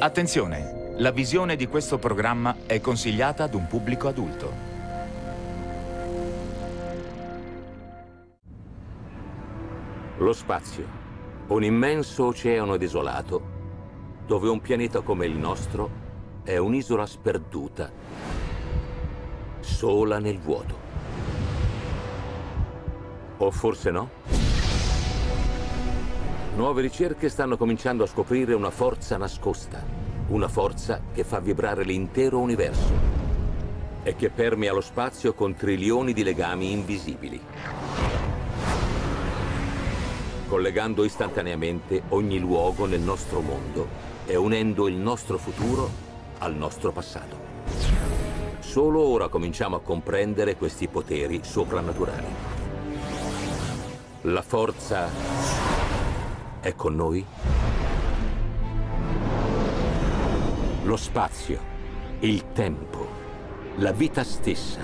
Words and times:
Attenzione, 0.00 0.94
la 0.96 1.12
visione 1.12 1.54
di 1.54 1.68
questo 1.68 1.98
programma 1.98 2.56
è 2.66 2.80
consigliata 2.80 3.44
ad 3.44 3.54
un 3.54 3.68
pubblico 3.68 4.08
adulto. 4.08 4.52
Lo 10.18 10.32
spazio, 10.32 10.84
un 11.46 11.62
immenso 11.62 12.26
oceano 12.26 12.76
desolato, 12.76 13.51
dove 14.32 14.48
un 14.48 14.62
pianeta 14.62 15.02
come 15.02 15.26
il 15.26 15.36
nostro 15.36 15.90
è 16.42 16.56
un'isola 16.56 17.04
sperduta, 17.04 17.92
sola 19.60 20.18
nel 20.20 20.38
vuoto. 20.38 20.74
O 23.36 23.50
forse 23.50 23.90
no? 23.90 24.08
Nuove 26.56 26.80
ricerche 26.80 27.28
stanno 27.28 27.58
cominciando 27.58 28.04
a 28.04 28.06
scoprire 28.06 28.54
una 28.54 28.70
forza 28.70 29.18
nascosta, 29.18 29.84
una 30.28 30.48
forza 30.48 31.02
che 31.12 31.24
fa 31.24 31.38
vibrare 31.38 31.84
l'intero 31.84 32.38
universo 32.38 32.94
e 34.02 34.16
che 34.16 34.30
permea 34.30 34.72
lo 34.72 34.80
spazio 34.80 35.34
con 35.34 35.54
trilioni 35.54 36.14
di 36.14 36.22
legami 36.22 36.72
invisibili, 36.72 37.38
collegando 40.48 41.04
istantaneamente 41.04 42.04
ogni 42.08 42.38
luogo 42.38 42.86
nel 42.86 43.00
nostro 43.00 43.40
mondo 43.42 44.11
e 44.26 44.36
unendo 44.36 44.88
il 44.88 44.94
nostro 44.94 45.38
futuro 45.38 45.90
al 46.38 46.54
nostro 46.54 46.92
passato. 46.92 47.50
Solo 48.60 49.00
ora 49.00 49.28
cominciamo 49.28 49.76
a 49.76 49.80
comprendere 49.80 50.56
questi 50.56 50.88
poteri 50.88 51.40
soprannaturali. 51.42 52.26
La 54.22 54.42
forza 54.42 55.08
è 56.60 56.74
con 56.74 56.94
noi? 56.94 57.24
Lo 60.84 60.96
spazio, 60.96 61.60
il 62.20 62.52
tempo, 62.52 63.06
la 63.76 63.92
vita 63.92 64.24
stessa. 64.24 64.80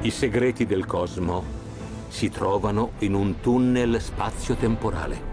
I 0.00 0.10
segreti 0.10 0.66
del 0.66 0.84
cosmo 0.84 1.44
si 2.08 2.28
trovano 2.28 2.92
in 2.98 3.14
un 3.14 3.40
tunnel 3.40 4.00
spazio-temporale. 4.00 5.31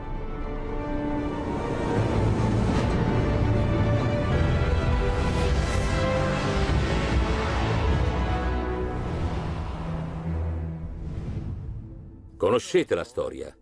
Conoscete 12.49 12.95
la 12.95 13.03
storia. 13.03 13.55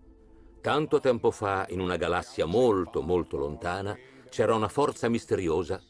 Tanto 0.62 1.02
tempo 1.02 1.30
fa, 1.30 1.66
in 1.72 1.82
una 1.82 1.98
galassia 1.98 2.46
molto, 2.46 3.02
molto 3.02 3.36
lontana, 3.36 3.98
c'era 4.30 4.56
una 4.56 4.70
forza 4.70 5.10
misteriosa 5.10 5.84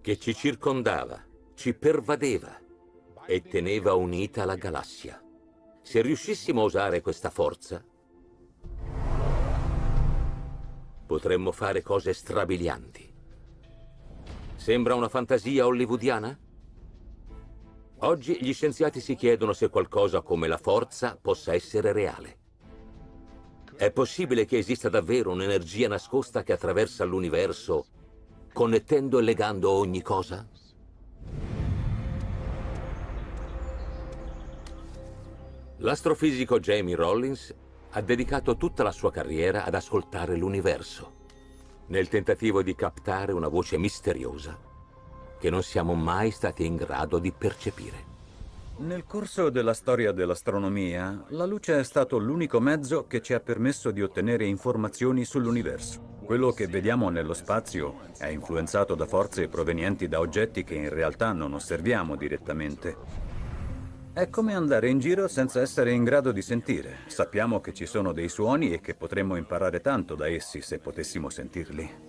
che 0.00 0.18
ci 0.18 0.32
circondava, 0.36 1.20
ci 1.54 1.74
pervadeva 1.74 2.56
e 3.26 3.42
teneva 3.42 3.94
unita 3.94 4.44
la 4.44 4.54
galassia. 4.54 5.20
Se 5.82 6.00
riuscissimo 6.00 6.60
a 6.60 6.64
usare 6.66 7.00
questa 7.00 7.30
forza, 7.30 7.84
potremmo 11.06 11.50
fare 11.50 11.82
cose 11.82 12.12
strabilianti. 12.12 13.14
Sembra 14.54 14.94
una 14.94 15.08
fantasia 15.08 15.66
hollywoodiana? 15.66 16.38
Oggi 18.02 18.38
gli 18.40 18.52
scienziati 18.52 19.00
si 19.00 19.16
chiedono 19.16 19.52
se 19.52 19.70
qualcosa 19.70 20.20
come 20.20 20.46
la 20.46 20.56
forza 20.56 21.18
possa 21.20 21.52
essere 21.52 21.90
reale. 21.90 22.36
È 23.74 23.90
possibile 23.90 24.44
che 24.44 24.58
esista 24.58 24.88
davvero 24.88 25.32
un'energia 25.32 25.88
nascosta 25.88 26.44
che 26.44 26.52
attraversa 26.52 27.02
l'universo, 27.04 27.86
connettendo 28.52 29.18
e 29.18 29.22
legando 29.22 29.70
ogni 29.70 30.00
cosa? 30.00 30.48
L'astrofisico 35.78 36.60
Jamie 36.60 36.94
Rollins 36.94 37.52
ha 37.90 38.00
dedicato 38.00 38.56
tutta 38.56 38.84
la 38.84 38.92
sua 38.92 39.10
carriera 39.10 39.64
ad 39.64 39.74
ascoltare 39.74 40.36
l'universo, 40.36 41.14
nel 41.88 42.06
tentativo 42.06 42.62
di 42.62 42.76
captare 42.76 43.32
una 43.32 43.48
voce 43.48 43.76
misteriosa 43.76 44.67
che 45.38 45.50
non 45.50 45.62
siamo 45.62 45.94
mai 45.94 46.30
stati 46.30 46.66
in 46.66 46.76
grado 46.76 47.18
di 47.18 47.32
percepire. 47.32 48.06
Nel 48.78 49.04
corso 49.06 49.50
della 49.50 49.74
storia 49.74 50.12
dell'astronomia, 50.12 51.24
la 51.30 51.46
luce 51.46 51.80
è 51.80 51.82
stato 51.82 52.16
l'unico 52.18 52.60
mezzo 52.60 53.06
che 53.08 53.20
ci 53.20 53.34
ha 53.34 53.40
permesso 53.40 53.90
di 53.90 54.02
ottenere 54.02 54.44
informazioni 54.44 55.24
sull'universo. 55.24 56.16
Quello 56.24 56.52
che 56.52 56.68
vediamo 56.68 57.08
nello 57.08 57.34
spazio 57.34 58.00
è 58.18 58.26
influenzato 58.26 58.94
da 58.94 59.06
forze 59.06 59.48
provenienti 59.48 60.06
da 60.06 60.20
oggetti 60.20 60.62
che 60.62 60.74
in 60.74 60.90
realtà 60.90 61.32
non 61.32 61.54
osserviamo 61.54 62.14
direttamente. 62.14 62.96
È 64.12 64.28
come 64.30 64.54
andare 64.54 64.88
in 64.88 65.00
giro 65.00 65.26
senza 65.26 65.60
essere 65.60 65.90
in 65.92 66.04
grado 66.04 66.30
di 66.30 66.42
sentire. 66.42 66.98
Sappiamo 67.06 67.60
che 67.60 67.72
ci 67.72 67.86
sono 67.86 68.12
dei 68.12 68.28
suoni 68.28 68.72
e 68.72 68.80
che 68.80 68.94
potremmo 68.94 69.34
imparare 69.34 69.80
tanto 69.80 70.14
da 70.14 70.28
essi 70.28 70.60
se 70.60 70.78
potessimo 70.78 71.30
sentirli. 71.30 72.07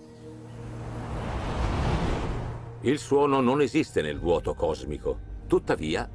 Il 2.82 2.98
suono 2.98 3.42
non 3.42 3.60
esiste 3.60 4.00
nel 4.00 4.18
vuoto 4.18 4.54
cosmico. 4.54 5.18
Tuttavia, 5.46 6.08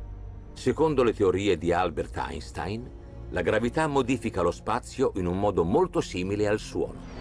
secondo 0.53 1.03
le 1.03 1.13
teorie 1.13 1.59
di 1.59 1.71
Albert 1.71 2.17
Einstein, 2.17 2.89
la 3.29 3.43
gravità 3.43 3.85
modifica 3.85 4.41
lo 4.41 4.49
spazio 4.49 5.11
in 5.17 5.27
un 5.27 5.37
modo 5.39 5.63
molto 5.63 6.01
simile 6.01 6.47
al 6.47 6.57
suono. 6.57 7.13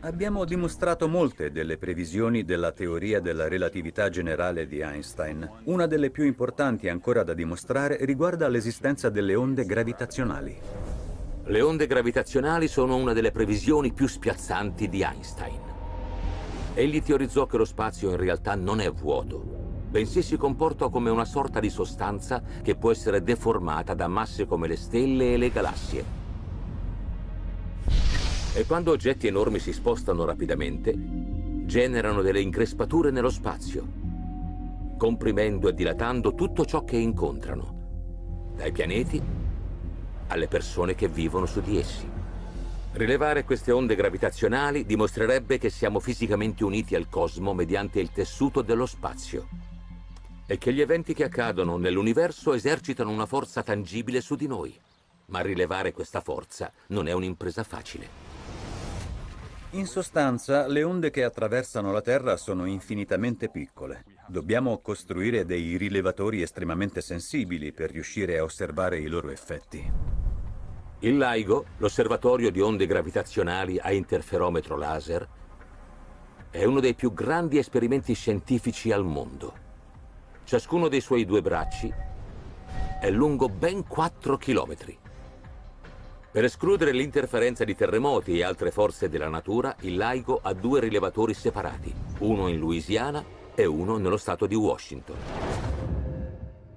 Abbiamo 0.00 0.44
dimostrato 0.44 1.08
molte 1.08 1.50
delle 1.50 1.78
previsioni 1.78 2.44
della 2.44 2.72
teoria 2.72 3.20
della 3.20 3.48
relatività 3.48 4.10
generale 4.10 4.66
di 4.66 4.80
Einstein. 4.80 5.48
Una 5.64 5.86
delle 5.86 6.10
più 6.10 6.24
importanti 6.24 6.90
ancora 6.90 7.22
da 7.22 7.32
dimostrare 7.32 8.04
riguarda 8.04 8.46
l'esistenza 8.46 9.08
delle 9.08 9.34
onde 9.34 9.64
gravitazionali. 9.64 10.58
Le 11.44 11.60
onde 11.62 11.86
gravitazionali 11.86 12.68
sono 12.68 12.96
una 12.96 13.14
delle 13.14 13.30
previsioni 13.30 13.92
più 13.94 14.06
spiazzanti 14.06 14.86
di 14.90 15.00
Einstein. 15.02 15.71
Egli 16.74 17.02
teorizzò 17.02 17.44
che 17.44 17.58
lo 17.58 17.66
spazio 17.66 18.08
in 18.08 18.16
realtà 18.16 18.54
non 18.54 18.80
è 18.80 18.90
vuoto, 18.90 19.38
bensì 19.90 20.22
si 20.22 20.38
comporta 20.38 20.88
come 20.88 21.10
una 21.10 21.26
sorta 21.26 21.60
di 21.60 21.68
sostanza 21.68 22.42
che 22.62 22.76
può 22.76 22.90
essere 22.90 23.22
deformata 23.22 23.92
da 23.92 24.08
masse 24.08 24.46
come 24.46 24.66
le 24.68 24.76
stelle 24.76 25.34
e 25.34 25.36
le 25.36 25.50
galassie. 25.50 26.04
E 28.54 28.64
quando 28.64 28.90
oggetti 28.90 29.26
enormi 29.26 29.58
si 29.58 29.70
spostano 29.74 30.24
rapidamente, 30.24 30.94
generano 31.66 32.22
delle 32.22 32.40
increspature 32.40 33.10
nello 33.10 33.30
spazio, 33.30 33.86
comprimendo 34.96 35.68
e 35.68 35.74
dilatando 35.74 36.34
tutto 36.34 36.64
ciò 36.64 36.84
che 36.84 36.96
incontrano, 36.96 38.52
dai 38.56 38.72
pianeti 38.72 39.20
alle 40.28 40.48
persone 40.48 40.94
che 40.94 41.08
vivono 41.08 41.44
su 41.44 41.60
di 41.60 41.76
essi. 41.78 42.20
Rilevare 42.94 43.44
queste 43.44 43.72
onde 43.72 43.94
gravitazionali 43.94 44.84
dimostrerebbe 44.84 45.56
che 45.56 45.70
siamo 45.70 45.98
fisicamente 45.98 46.62
uniti 46.62 46.94
al 46.94 47.08
cosmo 47.08 47.54
mediante 47.54 48.00
il 48.00 48.12
tessuto 48.12 48.60
dello 48.60 48.84
spazio 48.84 49.48
e 50.46 50.58
che 50.58 50.74
gli 50.74 50.82
eventi 50.82 51.14
che 51.14 51.24
accadono 51.24 51.78
nell'universo 51.78 52.52
esercitano 52.52 53.10
una 53.10 53.24
forza 53.24 53.62
tangibile 53.62 54.20
su 54.20 54.34
di 54.34 54.46
noi. 54.46 54.78
Ma 55.26 55.40
rilevare 55.40 55.92
questa 55.92 56.20
forza 56.20 56.70
non 56.88 57.08
è 57.08 57.12
un'impresa 57.12 57.62
facile. 57.62 58.30
In 59.70 59.86
sostanza, 59.86 60.66
le 60.66 60.82
onde 60.82 61.08
che 61.08 61.24
attraversano 61.24 61.92
la 61.92 62.02
Terra 62.02 62.36
sono 62.36 62.66
infinitamente 62.66 63.48
piccole. 63.48 64.04
Dobbiamo 64.28 64.82
costruire 64.82 65.46
dei 65.46 65.78
rilevatori 65.78 66.42
estremamente 66.42 67.00
sensibili 67.00 67.72
per 67.72 67.90
riuscire 67.90 68.36
a 68.36 68.44
osservare 68.44 68.98
i 68.98 69.06
loro 69.06 69.30
effetti. 69.30 70.21
Il 71.04 71.18
LIGO, 71.18 71.64
l'osservatorio 71.78 72.52
di 72.52 72.60
onde 72.60 72.86
gravitazionali 72.86 73.76
a 73.76 73.92
interferometro 73.92 74.76
laser, 74.76 75.28
è 76.48 76.62
uno 76.62 76.78
dei 76.78 76.94
più 76.94 77.12
grandi 77.12 77.58
esperimenti 77.58 78.14
scientifici 78.14 78.92
al 78.92 79.04
mondo. 79.04 79.52
Ciascuno 80.44 80.86
dei 80.86 81.00
suoi 81.00 81.24
due 81.24 81.42
bracci 81.42 81.92
è 83.00 83.10
lungo 83.10 83.48
ben 83.48 83.84
4 83.84 84.36
chilometri. 84.36 84.96
Per 86.30 86.44
escludere 86.44 86.92
l'interferenza 86.92 87.64
di 87.64 87.74
terremoti 87.74 88.38
e 88.38 88.44
altre 88.44 88.70
forze 88.70 89.08
della 89.08 89.28
natura, 89.28 89.74
il 89.80 89.96
LIGO 89.96 90.38
ha 90.40 90.52
due 90.52 90.78
rilevatori 90.78 91.34
separati, 91.34 91.92
uno 92.18 92.46
in 92.46 92.60
Louisiana 92.60 93.24
e 93.56 93.64
uno 93.64 93.96
nello 93.96 94.16
stato 94.16 94.46
di 94.46 94.54
Washington. 94.54 95.71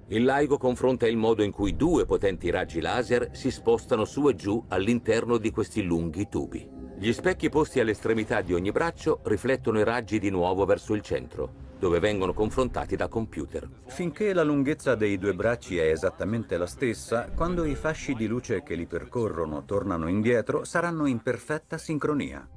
Il 0.08 0.24
LIGO 0.24 0.56
confronta 0.56 1.08
il 1.08 1.16
modo 1.16 1.42
in 1.42 1.50
cui 1.50 1.74
due 1.74 2.06
potenti 2.06 2.48
raggi 2.50 2.80
laser 2.80 3.30
si 3.32 3.50
spostano 3.50 4.04
su 4.04 4.28
e 4.28 4.36
giù 4.36 4.64
all'interno 4.68 5.36
di 5.36 5.50
questi 5.50 5.82
lunghi 5.82 6.28
tubi. 6.28 6.70
Gli 6.96 7.12
specchi 7.12 7.48
posti 7.48 7.80
all'estremità 7.80 8.40
di 8.40 8.54
ogni 8.54 8.70
braccio 8.70 9.18
riflettono 9.24 9.80
i 9.80 9.84
raggi 9.84 10.20
di 10.20 10.30
nuovo 10.30 10.64
verso 10.64 10.94
il 10.94 11.02
centro, 11.02 11.64
dove 11.76 11.98
vengono 11.98 12.32
confrontati 12.32 12.94
da 12.94 13.08
computer. 13.08 13.68
Finché 13.86 14.32
la 14.32 14.44
lunghezza 14.44 14.94
dei 14.94 15.18
due 15.18 15.34
bracci 15.34 15.76
è 15.76 15.90
esattamente 15.90 16.56
la 16.56 16.66
stessa, 16.66 17.28
quando 17.34 17.64
i 17.64 17.74
fasci 17.74 18.14
di 18.14 18.28
luce 18.28 18.62
che 18.62 18.76
li 18.76 18.86
percorrono 18.86 19.64
tornano 19.64 20.06
indietro, 20.06 20.62
saranno 20.62 21.06
in 21.06 21.20
perfetta 21.20 21.78
sincronia. 21.78 22.48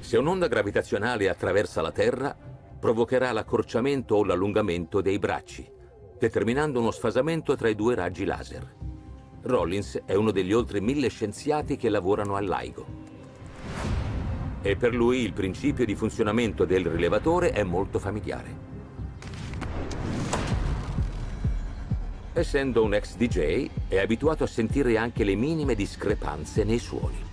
Se 0.00 0.18
un'onda 0.18 0.48
gravitazionale 0.48 1.30
attraversa 1.30 1.80
la 1.80 1.92
Terra, 1.92 2.36
provocherà 2.78 3.32
l'accorciamento 3.32 4.16
o 4.16 4.24
l'allungamento 4.24 5.00
dei 5.00 5.18
bracci, 5.18 5.76
determinando 6.18 6.80
uno 6.80 6.90
sfasamento 6.90 7.56
tra 7.56 7.68
i 7.68 7.74
due 7.74 7.94
raggi 7.94 8.24
laser. 8.24 8.74
Rollins 9.42 10.02
è 10.04 10.14
uno 10.14 10.30
degli 10.30 10.52
oltre 10.52 10.80
mille 10.80 11.08
scienziati 11.08 11.76
che 11.76 11.88
lavorano 11.88 12.36
all'AIGO. 12.36 12.86
E 14.62 14.76
per 14.76 14.94
lui 14.94 15.20
il 15.20 15.32
principio 15.32 15.84
di 15.84 15.94
funzionamento 15.94 16.64
del 16.64 16.84
rilevatore 16.86 17.52
è 17.52 17.62
molto 17.62 17.98
familiare. 17.98 18.66
Essendo 22.32 22.84
un 22.84 22.94
ex 22.94 23.16
DJ, 23.16 23.68
è 23.88 23.98
abituato 23.98 24.44
a 24.44 24.48
sentire 24.48 24.96
anche 24.96 25.24
le 25.24 25.34
minime 25.34 25.74
discrepanze 25.74 26.64
nei 26.64 26.78
suoni. 26.78 27.27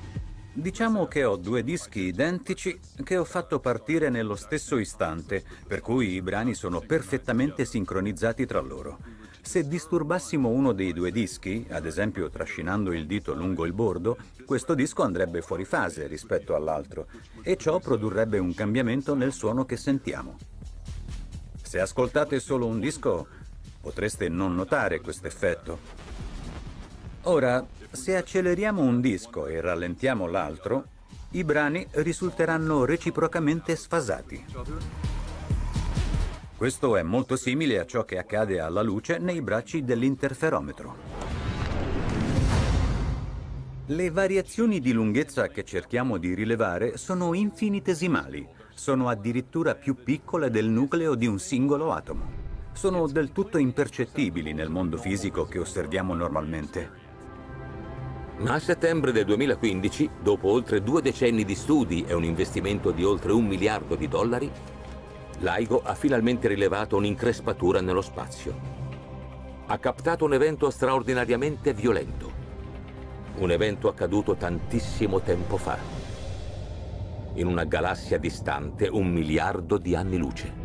Diciamo 0.57 1.05
che 1.07 1.25
ho 1.25 1.35
due 1.35 1.65
dischi 1.65 2.03
identici 2.03 2.79
che 3.03 3.17
ho 3.17 3.25
fatto 3.25 3.59
partire 3.59 4.07
nello 4.07 4.37
stesso 4.37 4.77
istante, 4.77 5.43
per 5.67 5.81
cui 5.81 6.13
i 6.13 6.21
brani 6.21 6.53
sono 6.53 6.79
perfettamente 6.79 7.65
sincronizzati 7.65 8.45
tra 8.45 8.61
loro. 8.61 8.99
Se 9.41 9.67
disturbassimo 9.67 10.47
uno 10.47 10.71
dei 10.71 10.93
due 10.93 11.11
dischi, 11.11 11.67
ad 11.71 11.85
esempio 11.85 12.29
trascinando 12.29 12.93
il 12.93 13.05
dito 13.05 13.33
lungo 13.33 13.65
il 13.65 13.73
bordo, 13.73 14.17
questo 14.45 14.75
disco 14.75 15.03
andrebbe 15.03 15.41
fuori 15.41 15.65
fase 15.65 16.07
rispetto 16.07 16.55
all'altro 16.55 17.07
e 17.41 17.57
ciò 17.57 17.79
produrrebbe 17.79 18.37
un 18.37 18.53
cambiamento 18.53 19.13
nel 19.13 19.33
suono 19.33 19.65
che 19.65 19.75
sentiamo. 19.75 20.37
Se 21.61 21.81
ascoltate 21.81 22.39
solo 22.39 22.65
un 22.65 22.79
disco, 22.79 23.27
potreste 23.81 24.29
non 24.29 24.55
notare 24.55 25.01
questo 25.01 25.27
effetto. 25.27 25.79
Ora, 27.23 27.65
se 27.95 28.15
acceleriamo 28.15 28.81
un 28.81 29.01
disco 29.01 29.47
e 29.47 29.59
rallentiamo 29.61 30.27
l'altro, 30.27 30.85
i 31.31 31.43
brani 31.43 31.85
risulteranno 31.91 32.85
reciprocamente 32.85 33.75
sfasati. 33.75 34.45
Questo 36.55 36.95
è 36.95 37.03
molto 37.03 37.35
simile 37.35 37.79
a 37.79 37.85
ciò 37.85 38.05
che 38.05 38.17
accade 38.17 38.59
alla 38.59 38.81
luce 38.81 39.17
nei 39.17 39.41
bracci 39.41 39.83
dell'interferometro. 39.83 40.95
Le 43.87 44.09
variazioni 44.09 44.79
di 44.79 44.93
lunghezza 44.93 45.47
che 45.49 45.63
cerchiamo 45.63 46.17
di 46.17 46.33
rilevare 46.33 46.97
sono 46.97 47.33
infinitesimali, 47.33 48.47
sono 48.73 49.09
addirittura 49.09 49.75
più 49.75 49.95
piccole 49.95 50.49
del 50.49 50.67
nucleo 50.67 51.15
di 51.15 51.27
un 51.27 51.39
singolo 51.39 51.91
atomo. 51.91 52.43
Sono 52.71 53.05
del 53.07 53.31
tutto 53.31 53.57
impercettibili 53.57 54.53
nel 54.53 54.69
mondo 54.69 54.97
fisico 54.97 55.45
che 55.45 55.59
osserviamo 55.59 56.13
normalmente. 56.13 57.04
Ma 58.37 58.55
a 58.55 58.59
settembre 58.59 59.13
del 59.13 59.23
2015, 59.23 60.09
dopo 60.21 60.49
oltre 60.49 60.83
due 60.83 61.01
decenni 61.01 61.45
di 61.45 61.55
studi 61.55 62.03
e 62.05 62.13
un 62.13 62.25
investimento 62.25 62.91
di 62.91 63.01
oltre 63.01 63.31
un 63.31 63.45
miliardo 63.45 63.95
di 63.95 64.09
dollari, 64.09 64.51
l'AIGO 65.39 65.81
ha 65.81 65.95
finalmente 65.95 66.49
rilevato 66.49 66.97
un'increspatura 66.97 67.79
nello 67.79 68.01
spazio. 68.01 68.53
Ha 69.67 69.77
captato 69.79 70.25
un 70.25 70.33
evento 70.33 70.69
straordinariamente 70.69 71.73
violento. 71.73 72.29
Un 73.37 73.51
evento 73.51 73.87
accaduto 73.87 74.35
tantissimo 74.35 75.21
tempo 75.21 75.55
fa. 75.55 75.77
In 77.35 77.47
una 77.47 77.63
galassia 77.63 78.17
distante 78.17 78.89
un 78.89 79.07
miliardo 79.07 79.77
di 79.77 79.95
anni 79.95 80.17
luce. 80.17 80.64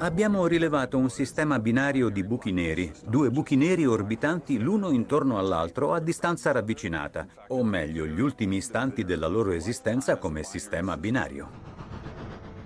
Abbiamo 0.00 0.46
rilevato 0.46 0.96
un 0.96 1.10
sistema 1.10 1.58
binario 1.58 2.08
di 2.08 2.22
buchi 2.22 2.52
neri, 2.52 2.92
due 3.04 3.30
buchi 3.30 3.56
neri 3.56 3.84
orbitanti 3.84 4.56
l'uno 4.60 4.90
intorno 4.90 5.38
all'altro 5.38 5.92
a 5.92 5.98
distanza 5.98 6.52
ravvicinata, 6.52 7.26
o 7.48 7.64
meglio, 7.64 8.06
gli 8.06 8.20
ultimi 8.20 8.58
istanti 8.58 9.04
della 9.04 9.26
loro 9.26 9.50
esistenza 9.50 10.16
come 10.16 10.44
sistema 10.44 10.96
binario. 10.96 11.50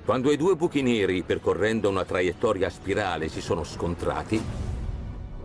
Quando 0.05 0.31
i 0.31 0.37
due 0.37 0.57
buchi 0.57 0.83
neri, 0.83 1.23
percorrendo 1.23 1.89
una 1.89 2.05
traiettoria 2.05 2.69
spirale, 2.69 3.29
si 3.29 3.41
sono 3.41 3.65
scontrati, 3.65 4.43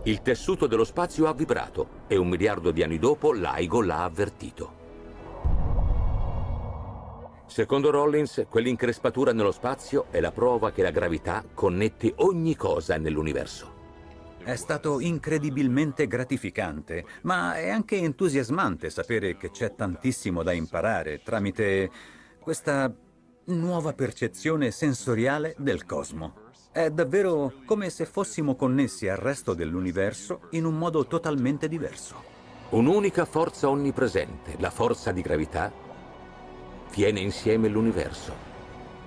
il 0.02 0.20
tessuto 0.20 0.66
dello 0.66 0.84
spazio 0.84 1.26
ha 1.26 1.32
vibrato 1.32 2.04
e 2.06 2.18
un 2.18 2.28
miliardo 2.28 2.70
di 2.70 2.82
anni 2.82 2.98
dopo 2.98 3.32
l'AIGO 3.32 3.80
l'ha 3.80 4.04
avvertito. 4.04 4.77
Secondo 7.48 7.90
Rollins, 7.90 8.44
quell'increspatura 8.48 9.32
nello 9.32 9.52
spazio 9.52 10.06
è 10.10 10.20
la 10.20 10.30
prova 10.30 10.70
che 10.70 10.82
la 10.82 10.90
gravità 10.90 11.42
connette 11.54 12.12
ogni 12.16 12.54
cosa 12.54 12.98
nell'universo. 12.98 13.74
È 14.44 14.54
stato 14.54 15.00
incredibilmente 15.00 16.06
gratificante, 16.06 17.04
ma 17.22 17.54
è 17.54 17.70
anche 17.70 17.96
entusiasmante 17.96 18.90
sapere 18.90 19.38
che 19.38 19.50
c'è 19.50 19.74
tantissimo 19.74 20.42
da 20.42 20.52
imparare 20.52 21.22
tramite 21.22 21.90
questa 22.38 22.94
nuova 23.46 23.94
percezione 23.94 24.70
sensoriale 24.70 25.54
del 25.58 25.86
cosmo. 25.86 26.34
È 26.70 26.90
davvero 26.90 27.54
come 27.64 27.88
se 27.88 28.04
fossimo 28.04 28.56
connessi 28.56 29.08
al 29.08 29.16
resto 29.16 29.54
dell'universo 29.54 30.42
in 30.50 30.66
un 30.66 30.76
modo 30.76 31.06
totalmente 31.06 31.66
diverso. 31.66 32.36
Un'unica 32.70 33.24
forza 33.24 33.70
onnipresente, 33.70 34.56
la 34.58 34.70
forza 34.70 35.12
di 35.12 35.22
gravità, 35.22 35.86
tiene 36.90 37.20
insieme 37.20 37.68
l'universo. 37.68 38.32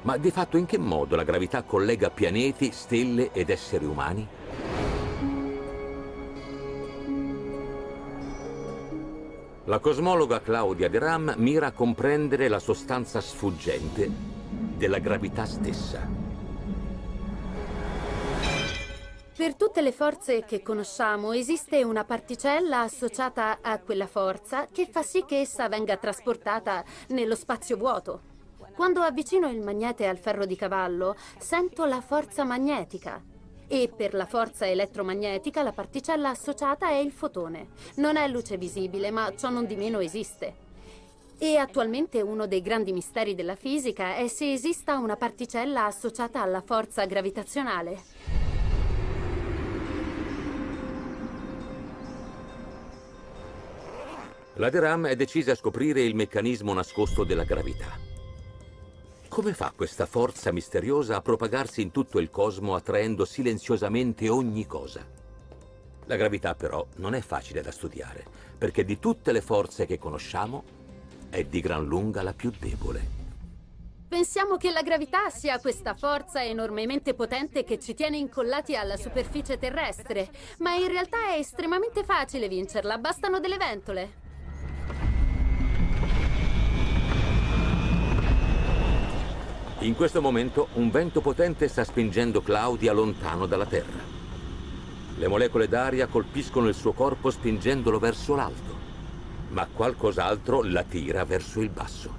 Ma 0.03 0.17
di 0.17 0.31
fatto 0.31 0.57
in 0.57 0.65
che 0.65 0.77
modo 0.77 1.15
la 1.15 1.23
gravità 1.23 1.63
collega 1.63 2.09
pianeti, 2.09 2.71
stelle 2.71 3.31
ed 3.31 3.49
esseri 3.49 3.85
umani? 3.85 4.27
La 9.65 9.79
cosmologa 9.79 10.41
Claudia 10.41 10.89
De 10.89 10.99
Ram 10.99 11.35
mira 11.37 11.67
a 11.67 11.71
comprendere 11.71 12.47
la 12.47 12.59
sostanza 12.59 13.21
sfuggente 13.21 14.09
della 14.75 14.97
gravità 14.97 15.45
stessa. 15.45 16.20
Per 19.41 19.55
tutte 19.55 19.81
le 19.81 19.91
forze 19.91 20.45
che 20.45 20.61
conosciamo 20.61 21.31
esiste 21.31 21.83
una 21.83 22.03
particella 22.03 22.81
associata 22.81 23.57
a 23.63 23.79
quella 23.79 24.05
forza 24.05 24.67
che 24.71 24.85
fa 24.85 25.01
sì 25.01 25.25
che 25.25 25.39
essa 25.39 25.67
venga 25.67 25.97
trasportata 25.97 26.83
nello 27.07 27.33
spazio 27.33 27.75
vuoto. 27.75 28.21
Quando 28.75 29.01
avvicino 29.01 29.49
il 29.49 29.63
magnete 29.63 30.05
al 30.05 30.19
ferro 30.19 30.45
di 30.45 30.55
cavallo, 30.55 31.15
sento 31.39 31.85
la 31.85 32.01
forza 32.01 32.43
magnetica. 32.43 33.19
E 33.67 33.91
per 33.91 34.13
la 34.13 34.27
forza 34.27 34.67
elettromagnetica 34.67 35.63
la 35.63 35.71
particella 35.71 36.29
associata 36.29 36.89
è 36.89 36.97
il 36.97 37.11
fotone. 37.11 37.69
Non 37.95 38.17
è 38.17 38.27
luce 38.27 38.57
visibile, 38.57 39.09
ma 39.09 39.33
ciò 39.35 39.49
non 39.49 39.65
di 39.65 39.75
meno 39.75 40.01
esiste. 40.01 40.53
E 41.39 41.57
attualmente 41.57 42.21
uno 42.21 42.45
dei 42.45 42.61
grandi 42.61 42.93
misteri 42.93 43.33
della 43.33 43.55
fisica 43.55 44.17
è 44.17 44.27
se 44.27 44.53
esista 44.53 44.99
una 44.99 45.15
particella 45.15 45.85
associata 45.85 46.43
alla 46.43 46.61
forza 46.61 47.03
gravitazionale. 47.05 48.40
La 54.61 54.69
Deram 54.69 55.07
è 55.07 55.15
decisa 55.15 55.53
a 55.53 55.55
scoprire 55.55 56.03
il 56.03 56.13
meccanismo 56.13 56.71
nascosto 56.71 57.23
della 57.23 57.45
gravità. 57.45 57.97
Come 59.27 59.55
fa 59.55 59.73
questa 59.75 60.05
forza 60.05 60.51
misteriosa 60.51 61.15
a 61.15 61.21
propagarsi 61.21 61.81
in 61.81 61.89
tutto 61.89 62.19
il 62.19 62.29
cosmo 62.29 62.75
attraendo 62.75 63.25
silenziosamente 63.25 64.29
ogni 64.29 64.67
cosa? 64.67 65.03
La 66.05 66.15
gravità 66.15 66.53
però 66.53 66.85
non 66.97 67.15
è 67.15 67.21
facile 67.21 67.63
da 67.63 67.71
studiare, 67.71 68.23
perché 68.55 68.85
di 68.85 68.99
tutte 68.99 69.31
le 69.31 69.41
forze 69.41 69.87
che 69.87 69.97
conosciamo 69.97 70.63
è 71.31 71.43
di 71.43 71.59
gran 71.59 71.83
lunga 71.83 72.21
la 72.21 72.33
più 72.33 72.51
debole. 72.51 73.01
Pensiamo 74.07 74.57
che 74.57 74.69
la 74.69 74.83
gravità 74.83 75.31
sia 75.31 75.59
questa 75.59 75.95
forza 75.95 76.43
enormemente 76.43 77.15
potente 77.15 77.63
che 77.63 77.79
ci 77.79 77.95
tiene 77.95 78.17
incollati 78.17 78.75
alla 78.75 78.95
superficie 78.95 79.57
terrestre, 79.57 80.29
ma 80.59 80.75
in 80.75 80.87
realtà 80.87 81.29
è 81.33 81.39
estremamente 81.39 82.03
facile 82.03 82.47
vincerla, 82.47 82.99
bastano 82.99 83.39
delle 83.39 83.57
ventole. 83.57 84.29
In 89.81 89.95
questo 89.95 90.21
momento 90.21 90.67
un 90.73 90.91
vento 90.91 91.21
potente 91.21 91.67
sta 91.67 91.83
spingendo 91.83 92.43
Claudia 92.43 92.93
lontano 92.93 93.47
dalla 93.47 93.65
Terra. 93.65 93.99
Le 95.17 95.27
molecole 95.27 95.67
d'aria 95.67 96.05
colpiscono 96.05 96.67
il 96.67 96.75
suo 96.75 96.91
corpo 96.91 97.31
spingendolo 97.31 97.97
verso 97.97 98.35
l'alto, 98.35 98.75
ma 99.49 99.65
qualcos'altro 99.65 100.61
la 100.61 100.83
tira 100.83 101.25
verso 101.25 101.61
il 101.61 101.69
basso. 101.69 102.13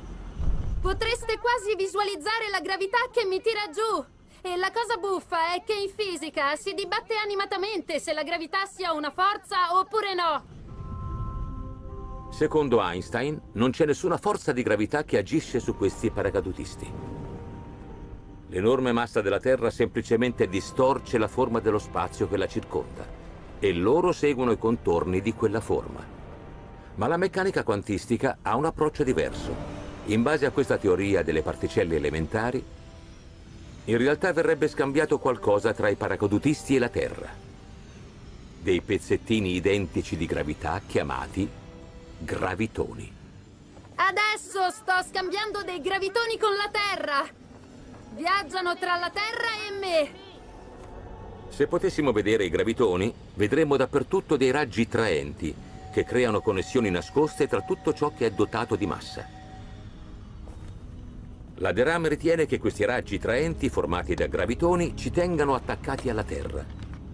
Potreste 0.81 1.39
quasi 1.39 1.77
visualizzare 1.77 2.51
la 2.51 2.59
gravità 2.59 2.99
che 3.13 3.25
mi 3.27 3.41
tira 3.41 3.71
giù. 3.73 4.05
E 4.45 4.57
la 4.57 4.73
cosa 4.73 4.97
buffa 4.97 5.55
è 5.55 5.63
che 5.65 5.75
in 5.75 5.91
fisica 5.95 6.57
si 6.57 6.75
dibatte 6.75 7.15
animatamente 7.15 8.01
se 8.01 8.13
la 8.13 8.25
gravità 8.25 8.67
sia 8.67 8.93
una 8.93 9.13
forza 9.13 9.79
oppure 9.79 10.15
no. 10.15 10.45
Secondo 12.33 12.83
Einstein, 12.83 13.41
non 13.53 13.71
c'è 13.71 13.87
nessuna 13.87 14.17
forza 14.17 14.51
di 14.51 14.63
gravità 14.63 15.05
che 15.05 15.19
agisce 15.19 15.61
su 15.61 15.77
questi 15.77 16.11
paracadutisti. 16.11 17.12
L'enorme 18.53 18.93
massa 18.93 19.23
della 19.23 19.41
Terra 19.41 19.71
semplicemente 19.71 20.47
distorce 20.47 21.17
la 21.17 21.27
forma 21.27 21.59
dello 21.61 21.79
spazio 21.79 22.29
che 22.29 22.37
la 22.37 22.47
circonda 22.47 23.03
e 23.59 23.73
loro 23.73 24.13
seguono 24.13 24.53
i 24.53 24.59
contorni 24.59 25.23
di 25.23 25.33
quella 25.33 25.61
forma. 25.61 26.05
Ma 26.97 27.07
la 27.07 27.17
meccanica 27.17 27.63
quantistica 27.63 28.41
ha 28.43 28.55
un 28.55 28.67
approccio 28.67 29.05
diverso. 29.05 29.55
In 30.07 30.21
base 30.21 30.45
a 30.45 30.51
questa 30.51 30.77
teoria 30.77 31.23
delle 31.23 31.41
particelle 31.41 31.97
elementari, 31.97 32.63
in 33.87 33.97
realtà 33.97 34.35
verrebbe 34.35 34.69
scambiato 34.69 35.19
qualcosa 35.19 35.73
tra 35.73 35.89
i 35.89 35.97
paracadutisti 35.97 36.77
e 36.77 36.79
la 36.79 36.91
Terra. 36.91 37.31
Dei 38.61 38.83
pezzettini 38.83 39.55
identici 39.55 40.15
di 40.15 40.27
gravità 40.27 40.79
chiamati 40.87 41.49
gravitoni. 42.19 43.15
Adesso 43.95 44.71
sto 44.71 45.03
scambiando 45.09 45.63
dei 45.63 45.81
gravitoni 45.81 46.37
con 46.37 46.51
la 46.51 46.71
Terra! 46.71 47.42
Viaggiano 48.15 48.77
tra 48.77 48.97
la 48.97 49.11
Terra 49.11 49.49
e 49.67 49.79
me! 49.79 50.11
Se 51.49 51.67
potessimo 51.67 52.13
vedere 52.13 52.45
i 52.45 52.51
gravitoni, 52.51 53.13
vedremmo 53.35 53.77
dappertutto 53.77 54.37
dei 54.37 54.51
raggi 54.51 54.87
traenti 54.87 55.55
che 55.91 56.05
creano 56.05 56.41
connessioni 56.41 56.91
nascoste 56.91 57.47
tra 57.47 57.63
tutto 57.63 57.93
ciò 57.93 58.13
che 58.15 58.27
è 58.27 58.31
dotato 58.31 58.77
di 58.77 58.87
massa. 58.87 59.27
La 61.57 61.73
Deram 61.73 62.07
ritiene 62.09 62.47
che 62.47 62.59
questi 62.59 62.85
raggi 62.85 63.19
traenti 63.19 63.69
formati 63.69 64.15
da 64.15 64.27
gravitoni 64.27 64.97
ci 64.97 65.11
tengano 65.11 65.55
attaccati 65.55 66.11
alla 66.11 66.25
Terra, 66.25 66.65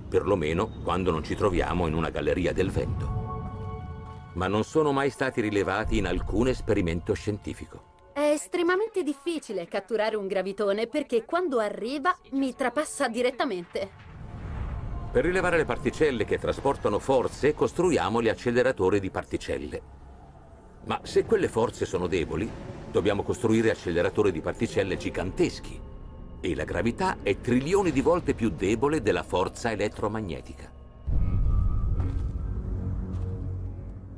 perlomeno 0.09 0.81
quando 0.83 1.11
non 1.11 1.23
ci 1.23 1.35
troviamo 1.35 1.87
in 1.87 1.95
una 1.95 2.11
galleria 2.11 2.53
del 2.53 2.71
vento. 2.71 4.31
Ma 4.35 4.47
non 4.47 4.65
sono 4.65 4.93
mai 4.93 5.11
stati 5.11 5.41
rilevati 5.41 5.99
in 5.99 6.07
alcun 6.07 6.49
esperimento 6.49 7.13
scientifico. 7.13 7.88
È 8.19 8.33
estremamente 8.33 9.05
difficile 9.05 9.69
catturare 9.69 10.17
un 10.17 10.27
gravitone 10.27 10.89
perché 10.89 11.25
quando 11.25 11.61
arriva 11.61 12.19
mi 12.33 12.53
trapassa 12.53 13.07
direttamente. 13.07 13.89
Per 15.13 15.25
rilevare 15.25 15.57
le 15.57 15.65
particelle 15.65 16.25
che 16.25 16.37
trasportano 16.37 16.99
forze, 16.99 17.55
costruiamo 17.55 18.21
gli 18.21 18.29
acceleratori 18.29 18.99
di 18.99 19.11
particelle. 19.11 19.83
Ma 20.87 20.99
se 21.05 21.27
quelle 21.27 21.47
forze 21.47 21.87
sono 21.87 22.09
deboli, 22.09 22.51
dobbiamo 22.91 23.23
costruire 23.23 23.71
acceleratori 23.71 24.33
di 24.33 24.41
particelle 24.41 24.97
giganteschi. 24.97 25.81
E 26.41 26.55
la 26.57 26.65
gravità 26.65 27.19
è 27.23 27.41
trilioni 27.41 27.93
di 27.93 28.01
volte 28.01 28.35
più 28.35 28.51
debole 28.51 29.01
della 29.01 29.23
forza 29.23 29.71
elettromagnetica. 29.71 30.78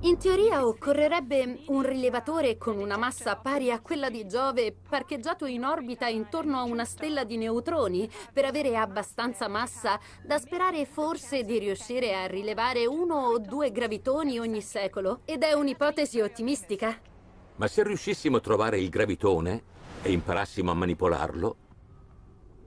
In 0.02 0.16
teoria 0.16 0.66
occorrerebbe 0.66 1.58
un 1.66 1.82
rilevatore 1.82 2.56
con 2.56 2.78
una 2.78 2.96
massa 2.96 3.36
pari 3.36 3.70
a 3.70 3.80
quella 3.80 4.08
di 4.08 4.26
Giove 4.26 4.74
parcheggiato 4.88 5.44
in 5.44 5.62
orbita 5.62 6.06
intorno 6.08 6.56
a 6.56 6.62
una 6.62 6.86
stella 6.86 7.24
di 7.24 7.36
neutroni 7.36 8.08
per 8.32 8.46
avere 8.46 8.78
abbastanza 8.78 9.46
massa 9.46 10.00
da 10.24 10.38
sperare 10.38 10.86
forse 10.86 11.44
di 11.44 11.58
riuscire 11.58 12.14
a 12.14 12.24
rilevare 12.24 12.86
uno 12.86 13.26
o 13.26 13.38
due 13.38 13.70
gravitoni 13.72 14.38
ogni 14.38 14.62
secolo. 14.62 15.20
Ed 15.26 15.42
è 15.42 15.52
un'ipotesi 15.52 16.18
ottimistica. 16.22 16.98
Ma 17.56 17.66
se 17.66 17.82
riuscissimo 17.82 18.38
a 18.38 18.40
trovare 18.40 18.80
il 18.80 18.88
gravitone 18.88 19.62
e 20.00 20.12
imparassimo 20.12 20.70
a 20.70 20.74
manipolarlo, 20.74 21.56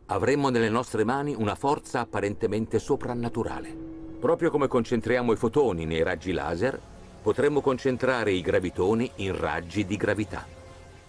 avremmo 0.05 0.49
nelle 0.49 0.69
nostre 0.69 1.03
mani 1.03 1.33
una 1.33 1.55
forza 1.55 1.99
apparentemente 1.99 2.77
soprannaturale. 2.77 3.75
Proprio 4.19 4.51
come 4.51 4.67
concentriamo 4.67 5.31
i 5.31 5.35
fotoni 5.35 5.85
nei 5.85 6.03
raggi 6.03 6.31
laser, 6.31 6.92
potremmo 7.23 7.61
concentrare 7.61 8.33
i 8.33 8.41
gravitoni 8.41 9.09
in 9.15 9.35
raggi 9.35 9.85
di 9.85 9.95
gravità. 9.95 10.45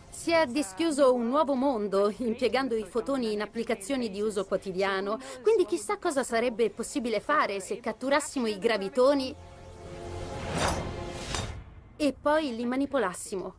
Si 0.08 0.30
è 0.30 0.46
dischiuso 0.46 1.12
un 1.12 1.26
nuovo 1.26 1.54
mondo 1.54 2.10
impiegando 2.18 2.76
i 2.76 2.84
fotoni 2.84 3.32
in 3.32 3.42
applicazioni 3.42 4.08
di 4.08 4.22
uso 4.22 4.46
quotidiano, 4.46 5.18
quindi 5.42 5.66
chissà 5.66 5.98
cosa 5.98 6.22
sarebbe 6.22 6.70
possibile 6.70 7.20
fare 7.20 7.60
se 7.60 7.80
catturassimo 7.80 8.46
i 8.46 8.58
gravitoni 8.58 9.34
e 11.96 12.14
poi 12.18 12.54
li 12.54 12.64
manipolassimo. 12.64 13.54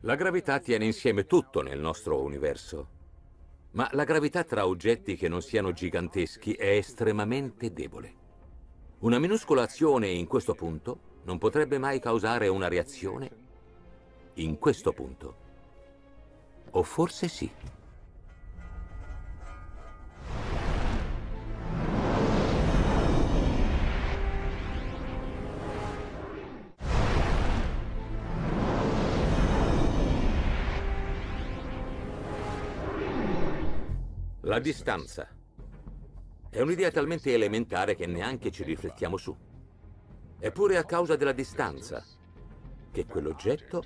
La 0.00 0.14
gravità 0.14 0.60
tiene 0.60 0.86
insieme 0.86 1.26
tutto 1.26 1.60
nel 1.60 1.78
nostro 1.78 2.22
universo. 2.22 2.97
Ma 3.72 3.88
la 3.92 4.04
gravità 4.04 4.44
tra 4.44 4.66
oggetti 4.66 5.14
che 5.14 5.28
non 5.28 5.42
siano 5.42 5.72
giganteschi 5.72 6.52
è 6.52 6.68
estremamente 6.68 7.72
debole. 7.72 8.14
Una 9.00 9.18
minuscola 9.18 9.62
azione 9.62 10.08
in 10.08 10.26
questo 10.26 10.54
punto 10.54 11.20
non 11.24 11.38
potrebbe 11.38 11.78
mai 11.78 12.00
causare 12.00 12.48
una 12.48 12.68
reazione 12.68 13.30
in 14.34 14.58
questo 14.58 14.92
punto. 14.92 15.36
O 16.70 16.82
forse 16.82 17.28
sì. 17.28 17.50
La 34.48 34.60
distanza. 34.60 35.28
È 36.48 36.58
un'idea 36.62 36.90
talmente 36.90 37.34
elementare 37.34 37.94
che 37.94 38.06
neanche 38.06 38.50
ci 38.50 38.62
riflettiamo 38.62 39.18
su. 39.18 39.36
Eppure 40.38 40.78
a 40.78 40.84
causa 40.84 41.16
della 41.16 41.32
distanza 41.32 42.02
che 42.90 43.04
quell'oggetto 43.04 43.84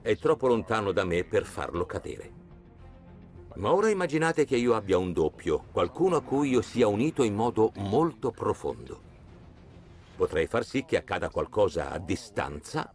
è 0.00 0.16
troppo 0.16 0.46
lontano 0.46 0.92
da 0.92 1.04
me 1.04 1.24
per 1.24 1.44
farlo 1.44 1.84
cadere. 1.84 2.32
Ma 3.56 3.72
ora 3.72 3.90
immaginate 3.90 4.44
che 4.44 4.56
io 4.56 4.76
abbia 4.76 4.98
un 4.98 5.12
doppio, 5.12 5.64
qualcuno 5.72 6.14
a 6.14 6.22
cui 6.22 6.50
io 6.50 6.62
sia 6.62 6.86
unito 6.86 7.24
in 7.24 7.34
modo 7.34 7.72
molto 7.78 8.30
profondo. 8.30 9.00
Potrei 10.14 10.46
far 10.46 10.64
sì 10.64 10.84
che 10.84 10.96
accada 10.96 11.28
qualcosa 11.28 11.90
a 11.90 11.98
distanza 11.98 12.94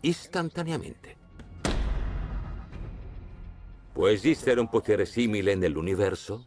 istantaneamente. 0.00 1.19
Può 3.92 4.06
esistere 4.06 4.60
un 4.60 4.68
potere 4.68 5.04
simile 5.04 5.54
nell'universo? 5.56 6.46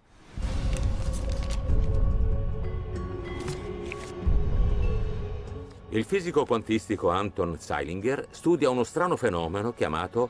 Il 5.89 6.05
fisico 6.05 6.45
quantistico 6.45 7.09
Anton 7.09 7.57
Zeilinger 7.59 8.27
studia 8.31 8.69
uno 8.69 8.83
strano 8.83 9.15
fenomeno 9.15 9.73
chiamato 9.73 10.29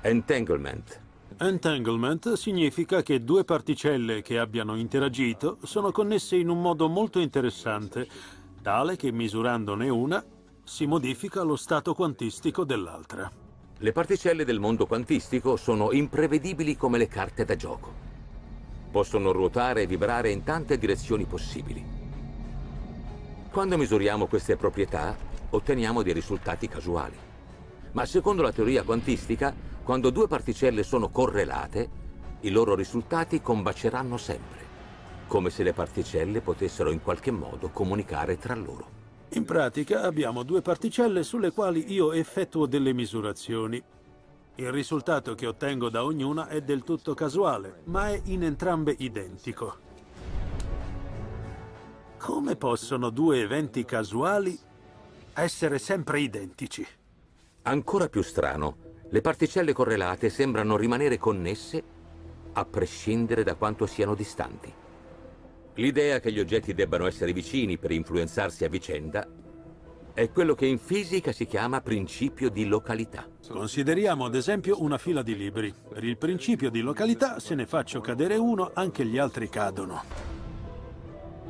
entanglement. 0.00 1.00
Entanglement 1.38 2.32
significa 2.32 3.02
che 3.02 3.22
due 3.22 3.44
particelle 3.44 4.22
che 4.22 4.38
abbiano 4.38 4.76
interagito 4.76 5.58
sono 5.62 5.92
connesse 5.92 6.36
in 6.36 6.48
un 6.48 6.60
modo 6.60 6.88
molto 6.88 7.20
interessante, 7.20 8.08
tale 8.62 8.96
che 8.96 9.12
misurandone 9.12 9.88
una 9.88 10.24
si 10.64 10.86
modifica 10.86 11.42
lo 11.42 11.56
stato 11.56 11.94
quantistico 11.94 12.64
dell'altra. 12.64 13.43
Le 13.78 13.90
particelle 13.90 14.44
del 14.44 14.60
mondo 14.60 14.86
quantistico 14.86 15.56
sono 15.56 15.90
imprevedibili 15.90 16.76
come 16.76 16.96
le 16.96 17.08
carte 17.08 17.44
da 17.44 17.56
gioco. 17.56 17.92
Possono 18.90 19.32
ruotare 19.32 19.82
e 19.82 19.86
vibrare 19.86 20.30
in 20.30 20.44
tante 20.44 20.78
direzioni 20.78 21.24
possibili. 21.24 21.84
Quando 23.50 23.76
misuriamo 23.76 24.26
queste 24.26 24.56
proprietà, 24.56 25.16
otteniamo 25.50 26.02
dei 26.02 26.12
risultati 26.12 26.68
casuali. 26.68 27.16
Ma 27.92 28.06
secondo 28.06 28.42
la 28.42 28.52
teoria 28.52 28.84
quantistica, 28.84 29.52
quando 29.82 30.10
due 30.10 30.28
particelle 30.28 30.84
sono 30.84 31.08
correlate, 31.08 32.02
i 32.42 32.50
loro 32.50 32.76
risultati 32.76 33.42
combaceranno 33.42 34.16
sempre, 34.16 34.60
come 35.26 35.50
se 35.50 35.64
le 35.64 35.72
particelle 35.72 36.40
potessero 36.40 36.92
in 36.92 37.02
qualche 37.02 37.32
modo 37.32 37.70
comunicare 37.70 38.38
tra 38.38 38.54
loro. 38.54 39.02
In 39.30 39.44
pratica 39.44 40.02
abbiamo 40.02 40.42
due 40.42 40.62
particelle 40.62 41.22
sulle 41.22 41.50
quali 41.50 41.92
io 41.92 42.12
effettuo 42.12 42.66
delle 42.66 42.92
misurazioni. 42.92 43.82
Il 44.56 44.70
risultato 44.70 45.34
che 45.34 45.46
ottengo 45.46 45.88
da 45.88 46.04
ognuna 46.04 46.46
è 46.46 46.60
del 46.60 46.84
tutto 46.84 47.14
casuale, 47.14 47.80
ma 47.84 48.10
è 48.10 48.20
in 48.26 48.44
entrambe 48.44 48.94
identico. 48.98 49.76
Come 52.18 52.56
possono 52.56 53.10
due 53.10 53.40
eventi 53.40 53.84
casuali 53.84 54.56
essere 55.34 55.78
sempre 55.78 56.20
identici? 56.20 56.86
Ancora 57.62 58.08
più 58.08 58.22
strano, 58.22 58.76
le 59.08 59.20
particelle 59.20 59.72
correlate 59.72 60.30
sembrano 60.30 60.76
rimanere 60.76 61.18
connesse 61.18 61.82
a 62.52 62.64
prescindere 62.64 63.42
da 63.42 63.54
quanto 63.56 63.86
siano 63.86 64.14
distanti. 64.14 64.72
L'idea 65.74 66.20
che 66.20 66.30
gli 66.30 66.38
oggetti 66.38 66.72
debbano 66.72 67.06
essere 67.06 67.32
vicini 67.32 67.78
per 67.78 67.90
influenzarsi 67.90 68.64
a 68.64 68.68
vicenda 68.68 69.26
è 70.14 70.30
quello 70.30 70.54
che 70.54 70.66
in 70.66 70.78
fisica 70.78 71.32
si 71.32 71.44
chiama 71.44 71.80
principio 71.80 72.48
di 72.48 72.66
località. 72.66 73.26
Consideriamo 73.48 74.24
ad 74.24 74.36
esempio 74.36 74.80
una 74.80 74.96
fila 74.96 75.22
di 75.22 75.36
libri. 75.36 75.74
Per 75.88 76.04
il 76.04 76.16
principio 76.16 76.70
di 76.70 76.80
località, 76.80 77.40
se 77.40 77.56
ne 77.56 77.66
faccio 77.66 78.00
cadere 78.00 78.36
uno, 78.36 78.70
anche 78.72 79.04
gli 79.04 79.18
altri 79.18 79.48
cadono. 79.48 80.04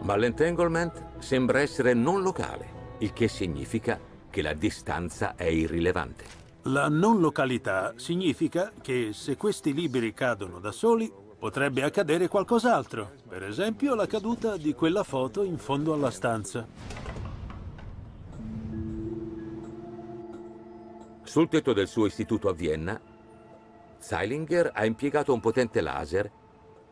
Ma 0.01 0.17
l'entanglement 0.17 1.19
sembra 1.19 1.61
essere 1.61 1.93
non 1.93 2.23
locale, 2.23 2.97
il 3.01 3.13
che 3.13 3.29
significa 3.29 4.01
che 4.31 4.41
la 4.41 4.55
distanza 4.55 5.35
è 5.37 5.45
irrilevante. 5.45 6.25
La 6.63 6.89
non 6.89 7.21
località 7.21 7.93
significa 7.97 8.73
che 8.81 9.11
se 9.13 9.37
questi 9.37 9.75
libri 9.75 10.15
cadono 10.15 10.61
da 10.61 10.73
soli, 10.73 11.13
potrebbe 11.45 11.83
accadere 11.83 12.27
qualcos'altro. 12.27 13.17
Per 13.29 13.43
esempio 13.43 13.95
la 13.95 14.07
caduta 14.07 14.57
di 14.57 14.73
quella 14.73 15.03
foto 15.03 15.43
in 15.43 15.59
fondo 15.59 15.93
alla 15.93 16.11
stanza. 16.11 16.67
Sul 21.23 21.49
tetto 21.51 21.75
del 21.75 21.87
suo 21.87 22.07
istituto 22.07 22.49
a 22.49 22.55
Vienna, 22.55 22.99
Zeilinger 23.99 24.71
ha 24.73 24.87
impiegato 24.87 25.35
un 25.35 25.41
potente 25.41 25.83
laser 25.83 26.33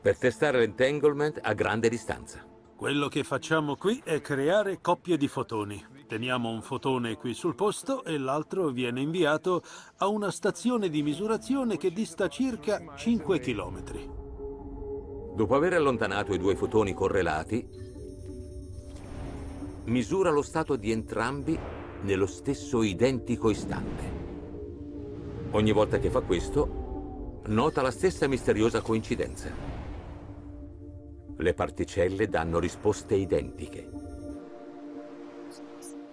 per 0.03 0.19
testare 0.19 0.59
l'entanglement 0.59 1.39
a 1.43 1.55
grande 1.55 1.89
distanza. 1.89 2.45
Quello 2.77 3.09
che 3.09 3.25
facciamo 3.25 3.77
qui 3.77 4.03
è 4.05 4.21
creare 4.21 4.83
coppie 4.83 5.17
di 5.17 5.29
fotoni. 5.29 5.83
Teniamo 6.07 6.51
un 6.51 6.61
fotone 6.61 7.17
qui 7.17 7.33
sul 7.33 7.55
posto 7.55 8.05
e 8.05 8.19
l'altro 8.19 8.69
viene 8.69 9.01
inviato 9.01 9.63
a 9.97 10.09
una 10.09 10.31
stazione 10.31 10.91
di 10.91 11.03
misurazione 11.03 11.79
che 11.79 11.91
dista 11.91 12.29
circa 12.29 12.95
5 12.95 13.39
km. 13.41 14.22
Dopo 15.35 15.55
aver 15.55 15.75
allontanato 15.75 16.35
i 16.35 16.39
due 16.39 16.55
fotoni 16.57 16.93
correlati, 16.93 17.67
misura 19.85 20.31
lo 20.31 20.43
stato 20.43 20.77
di 20.77 20.91
entrambi 20.91 21.59
nello 22.03 22.27
stesso 22.27 22.83
identico 22.83 23.51
istante. 23.51 24.21
Ogni 25.53 25.73
volta 25.73 25.99
che 25.99 26.11
fa 26.11 26.21
questo, 26.21 27.41
nota 27.47 27.83
la 27.83 27.91
stessa 27.91 28.27
misteriosa 28.29 28.81
coincidenza 28.81 29.73
le 31.43 31.55
particelle 31.55 32.29
danno 32.29 32.59
risposte 32.59 33.15
identiche. 33.15 33.91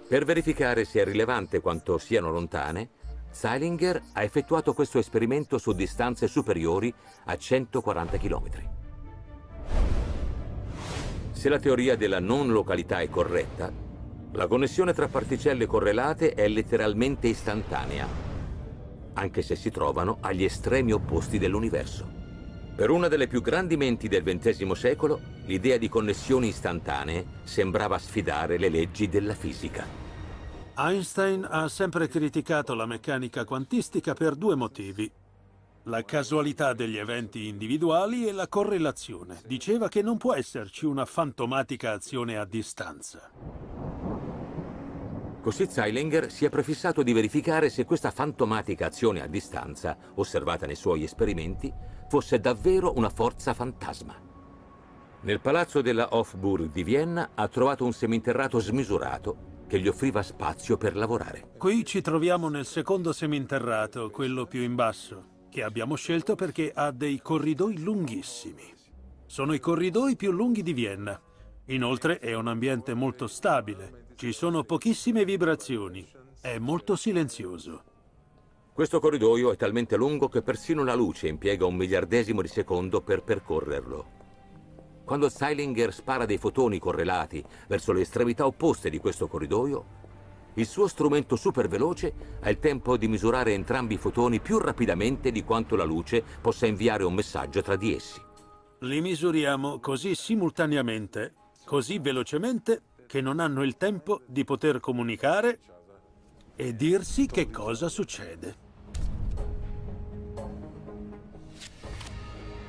Per 0.07 0.25
verificare 0.25 0.85
se 0.85 1.01
è 1.01 1.05
rilevante 1.05 1.61
quanto 1.61 1.97
siano 1.99 2.31
lontane, 2.31 2.89
Zeilinger 3.29 4.01
ha 4.13 4.23
effettuato 4.23 4.73
questo 4.73 4.97
esperimento 4.97 5.59
su 5.59 5.73
distanze 5.73 6.27
superiori 6.27 6.91
a 7.25 7.38
140 7.38 8.17
km. 8.17 8.78
Se 11.39 11.48
la 11.48 11.58
teoria 11.58 11.96
della 11.96 12.19
non 12.19 12.51
località 12.51 13.00
è 13.00 13.08
corretta, 13.08 13.72
la 14.34 14.48
connessione 14.48 14.91
tra 14.91 15.08
particelle 15.08 15.67
correlate 15.67 16.34
è 16.34 16.50
letteralmente 16.50 17.29
istantanea, 17.29 18.05
anche 19.13 19.41
se 19.41 19.55
si 19.55 19.72
trovano 19.72 20.17
agli 20.19 20.43
estremi 20.43 20.91
opposti 20.91 21.38
dell'universo. 21.38 22.05
Per 22.75 22.89
una 22.89 23.08
delle 23.08 23.27
più 23.27 23.41
grandi 23.41 23.77
menti 23.77 24.10
del 24.10 24.22
XX 24.22 24.69
secolo, 24.72 25.22
l'idea 25.46 25.77
di 25.77 25.88
connessioni 25.88 26.50
istantanee 26.50 27.25
sembrava 27.43 27.98
sfidare 27.98 28.58
le 28.58 28.67
leggi 28.67 29.08
della 29.08 29.34
fisica. 29.34 29.86
Einstein 30.75 31.48
ha 31.50 31.69
sempre 31.69 32.10
criticato 32.10 32.74
la 32.74 32.86
meccanica 32.86 33.46
quantistica 33.46 34.13
per 34.13 34.36
due 34.36 34.55
motivi. 34.55 35.10
La 35.89 36.03
casualità 36.03 36.74
degli 36.74 36.98
eventi 36.98 37.48
individuali 37.48 38.27
e 38.27 38.31
la 38.31 38.48
correlazione. 38.48 39.41
Diceva 39.48 39.88
che 39.88 40.03
non 40.03 40.17
può 40.17 40.36
esserci 40.36 40.86
una 40.86 41.03
fantomatica 41.03 41.93
azione 41.93 42.38
a 42.38 42.46
distanza. 42.46 43.31
Così 45.41 45.65
Zeilinger 45.67 46.31
si 46.31 46.46
è 46.46 46.50
prefissato 46.50 47.01
di 47.01 47.12
verificare 47.12 47.69
se 47.69 47.86
questa 47.86 48.12
fantomatica 48.12 48.86
azione 48.86 49.24
a 49.24 49.25
distanza, 49.25 49.98
osservata 50.13 50.67
nei 50.67 50.75
suoi 50.75 51.03
esperimenti, 51.03 51.74
fosse 52.08 52.39
davvero 52.39 52.93
una 52.96 53.10
forza 53.10 53.55
fantasma. 53.55 54.13
Nel 55.22 55.39
palazzo 55.39 55.81
della 55.81 56.10
Hofburg 56.12 56.72
di 56.72 56.84
Vienna 56.84 57.31
ha 57.34 57.48
trovato 57.48 57.84
un 57.84 57.93
seminterrato 57.93 58.60
smisurato 58.60 59.63
che 59.65 59.79
gli 59.79 59.88
offriva 59.88 60.22
spazio 60.22 60.77
per 60.77 60.96
lavorare. 60.96 61.53
Qui 61.58 61.84
ci 61.84 62.01
troviamo 62.01 62.48
nel 62.48 62.67
secondo 62.67 63.12
seminterrato, 63.12 64.11
quello 64.11 64.46
più 64.46 64.61
in 64.61 64.75
basso, 64.75 65.37
che 65.50 65.64
abbiamo 65.64 65.96
scelto 65.96 66.35
perché 66.35 66.72
ha 66.74 66.92
dei 66.92 67.22
corridoi 67.22 67.79
lunghissimi. 67.79 68.74
Sono 69.25 69.53
i 69.53 69.59
corridoi 69.59 70.16
più 70.16 70.31
lunghi 70.31 70.64
di 70.64 70.74
Vienna. 70.74 71.20
Inoltre 71.66 72.20
è 72.20 72.33
un 72.33 72.48
ambiente 72.48 72.94
molto 72.94 73.27
stabile. 73.27 74.07
Ci 74.16 74.31
sono 74.31 74.64
pochissime 74.64 75.25
vibrazioni. 75.25 76.07
È 76.40 76.57
molto 76.57 76.96
silenzioso. 76.96 77.83
Questo 78.74 79.00
corridoio 79.00 79.51
è 79.51 79.57
talmente 79.57 79.98
lungo 79.98 80.29
che 80.29 80.42
persino 80.42 80.83
la 80.83 80.96
luce 80.96 81.27
impiega 81.27 81.66
un 81.66 81.75
miliardesimo 81.75 82.42
di 82.42 82.48
secondo 82.48 83.01
per 83.01 83.24
percorrerlo. 83.24 84.18
Quando 85.03 85.27
Zeilinger 85.27 85.92
spara 85.92 86.25
dei 86.25 86.38
fotoni 86.38 86.79
correlati 86.79 87.44
verso 87.68 87.92
le 87.92 88.01
estremità 88.01 88.46
opposte 88.46 88.90
di 88.90 89.00
questo 89.00 89.27
corridoio, 89.27 89.85
il 90.59 90.67
suo 90.67 90.87
strumento 90.87 91.37
superveloce 91.37 92.13
ha 92.41 92.50
il 92.50 92.59
tempo 92.59 92.98
di 92.98 93.07
misurare 93.07 93.53
entrambi 93.53 93.93
i 93.93 93.98
fotoni 93.98 94.41
più 94.41 94.57
rapidamente 94.57 95.31
di 95.31 95.43
quanto 95.43 95.77
la 95.77 95.85
luce 95.85 96.22
possa 96.41 96.65
inviare 96.65 97.05
un 97.05 97.13
messaggio 97.13 97.61
tra 97.61 97.77
di 97.77 97.95
essi. 97.95 98.22
Li 98.79 99.00
misuriamo 99.00 99.79
così 99.79 100.15
simultaneamente, 100.15 101.33
così 101.63 102.00
velocemente, 102.00 102.81
che 103.07 103.22
non 103.22 103.39
hanno 103.39 103.63
il 103.63 103.77
tempo 103.77 104.22
di 104.25 104.43
poter 104.43 104.81
comunicare 104.81 105.59
e 106.55 106.75
dirsi 106.75 107.25
che 107.25 107.50
cosa 107.50 107.87
succede. 107.87 108.67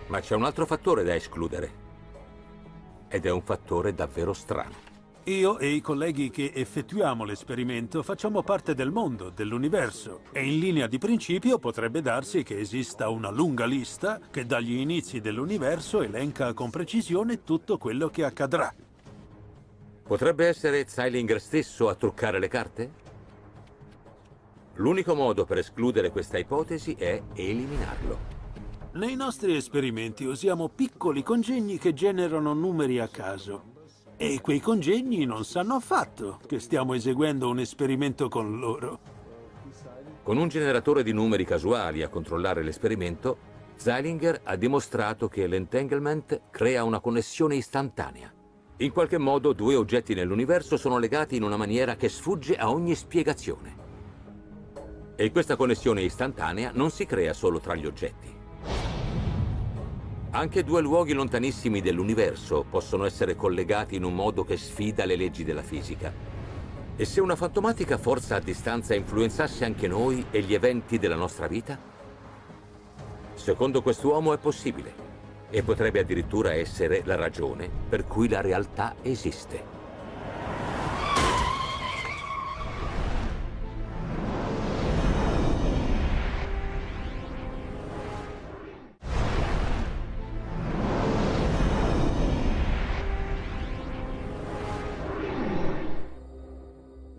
Ma 0.07 0.20
c'è 0.20 0.35
un 0.37 0.44
altro 0.44 0.64
fattore 0.64 1.03
da 1.03 1.14
escludere. 1.14 1.88
Ed 3.09 3.26
è 3.26 3.31
un 3.31 3.42
fattore 3.42 3.94
davvero 3.94 4.33
strano. 4.33 4.89
Io 5.24 5.59
e 5.59 5.68
i 5.68 5.83
colleghi 5.83 6.30
che 6.30 6.50
effettuiamo 6.54 7.24
l'esperimento 7.24 8.02
facciamo 8.02 8.42
parte 8.42 8.74
del 8.74 8.90
mondo, 8.90 9.28
dell'universo, 9.28 10.22
e 10.33 10.46
in 10.46 10.59
linea 10.59 10.87
di 10.87 10.96
principio 10.96 11.59
potrebbe 11.59 12.00
darsi 12.00 12.42
che 12.42 12.59
esista 12.59 13.11
una 13.11 13.28
lunga 13.28 13.66
lista 13.66 14.18
che 14.30 14.46
dagli 14.46 14.78
inizi 14.78 15.20
dell'universo 15.20 16.00
elenca 16.00 16.54
con 16.54 16.70
precisione 16.70 17.44
tutto 17.44 17.76
quello 17.76 18.09
che 18.09 18.24
accadrà. 18.24 18.74
Potrebbe 20.02 20.46
essere 20.46 20.87
Zeilinger 20.88 21.38
stesso 21.38 21.90
a 21.90 21.94
truccare 21.94 22.38
le 22.38 22.48
carte? 22.48 22.90
L'unico 24.76 25.14
modo 25.14 25.44
per 25.44 25.59
escludere 25.59 26.11
questa 26.11 26.38
ipotesi 26.38 26.94
è 26.94 27.22
eliminarlo. 27.35 28.38
Nei 28.92 29.16
nostri 29.16 29.54
esperimenti 29.54 30.24
usiamo 30.24 30.68
piccoli 30.68 31.22
congegni 31.22 31.76
che 31.76 31.92
generano 31.92 32.54
numeri 32.54 32.98
a 32.98 33.06
caso. 33.06 33.78
E 34.22 34.42
quei 34.42 34.61
congegni 34.61 35.24
non 35.24 35.46
sanno 35.46 35.76
affatto 35.76 36.40
che 36.46 36.59
stiamo 36.59 36.92
eseguendo 36.92 37.48
un 37.48 37.59
esperimento 37.59 38.28
con 38.28 38.59
loro. 38.59 38.98
Con 40.22 40.37
un 40.37 40.46
generatore 40.46 41.02
di 41.02 41.14
numeri 41.14 41.46
casuali 41.46 42.02
a 42.02 42.11
controllare 42.11 42.62
l'esperimento, 42.62 43.38
Zeilinger 43.76 44.42
ha 44.44 44.56
dimostrato 44.56 45.26
che 45.26 45.46
l'entanglement 45.46 46.38
crea 46.50 46.85
una 46.85 47.00
connessione 47.00 47.54
istantanea. 47.54 48.30
In 48.76 48.92
qualche 48.92 49.16
modo 49.16 49.54
due 49.54 49.74
oggetti 49.74 50.12
nell'universo 50.12 50.76
sono 50.76 50.98
legati 50.98 51.37
in 51.37 51.42
una 51.42 51.56
maniera 51.56 51.96
che 51.96 52.11
sfugge 52.11 52.56
a 52.56 52.68
ogni 52.68 52.94
spiegazione. 52.94 53.74
E 55.16 55.30
questa 55.33 55.56
connessione 55.56 56.02
istantanea 56.02 56.72
non 56.74 56.90
si 56.90 57.06
crea 57.06 57.33
solo 57.33 57.59
tra 57.59 57.74
gli 57.74 57.87
oggetti. 57.87 58.39
Anche 60.33 60.62
due 60.62 60.81
luoghi 60.81 61.12
lontanissimi 61.12 61.81
dell'universo 61.81 62.64
possono 62.71 63.05
essere 63.05 63.35
collegati 63.35 63.97
in 63.97 64.05
un 64.05 64.14
modo 64.14 64.45
che 64.45 64.57
sfida 64.57 65.05
le 65.05 65.16
leggi 65.16 65.43
della 65.43 65.62
fisica. 65.62 66.12
E 66.95 67.05
se 67.05 67.21
una 67.21 67.35
fantomatica 67.35 67.99
forza 67.99 68.37
a 68.37 68.40
distanza 68.40 68.95
influenzasse 68.95 69.64
anche 69.64 69.88
noi 69.88 70.25
e 70.31 70.43
gli 70.43 70.55
eventi 70.55 70.99
della 70.99 71.16
nostra 71.16 71.49
vita? 71.49 71.77
Secondo 73.35 73.83
quest'uomo 73.83 74.33
è 74.33 74.38
possibile 74.38 74.95
e 75.51 75.64
potrebbe 75.64 75.99
addirittura 75.99 76.53
essere 76.53 77.03
la 77.05 77.16
ragione 77.16 77.69
per 77.88 78.07
cui 78.07 78.29
la 78.29 78.40
realtà 78.40 78.95
esiste. 79.03 79.80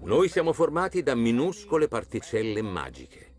Noi 0.04 0.30
siamo 0.30 0.52
formati 0.52 1.04
da 1.04 1.14
minuscole 1.14 1.88
particelle 1.88 2.64
magiche. 2.64 3.34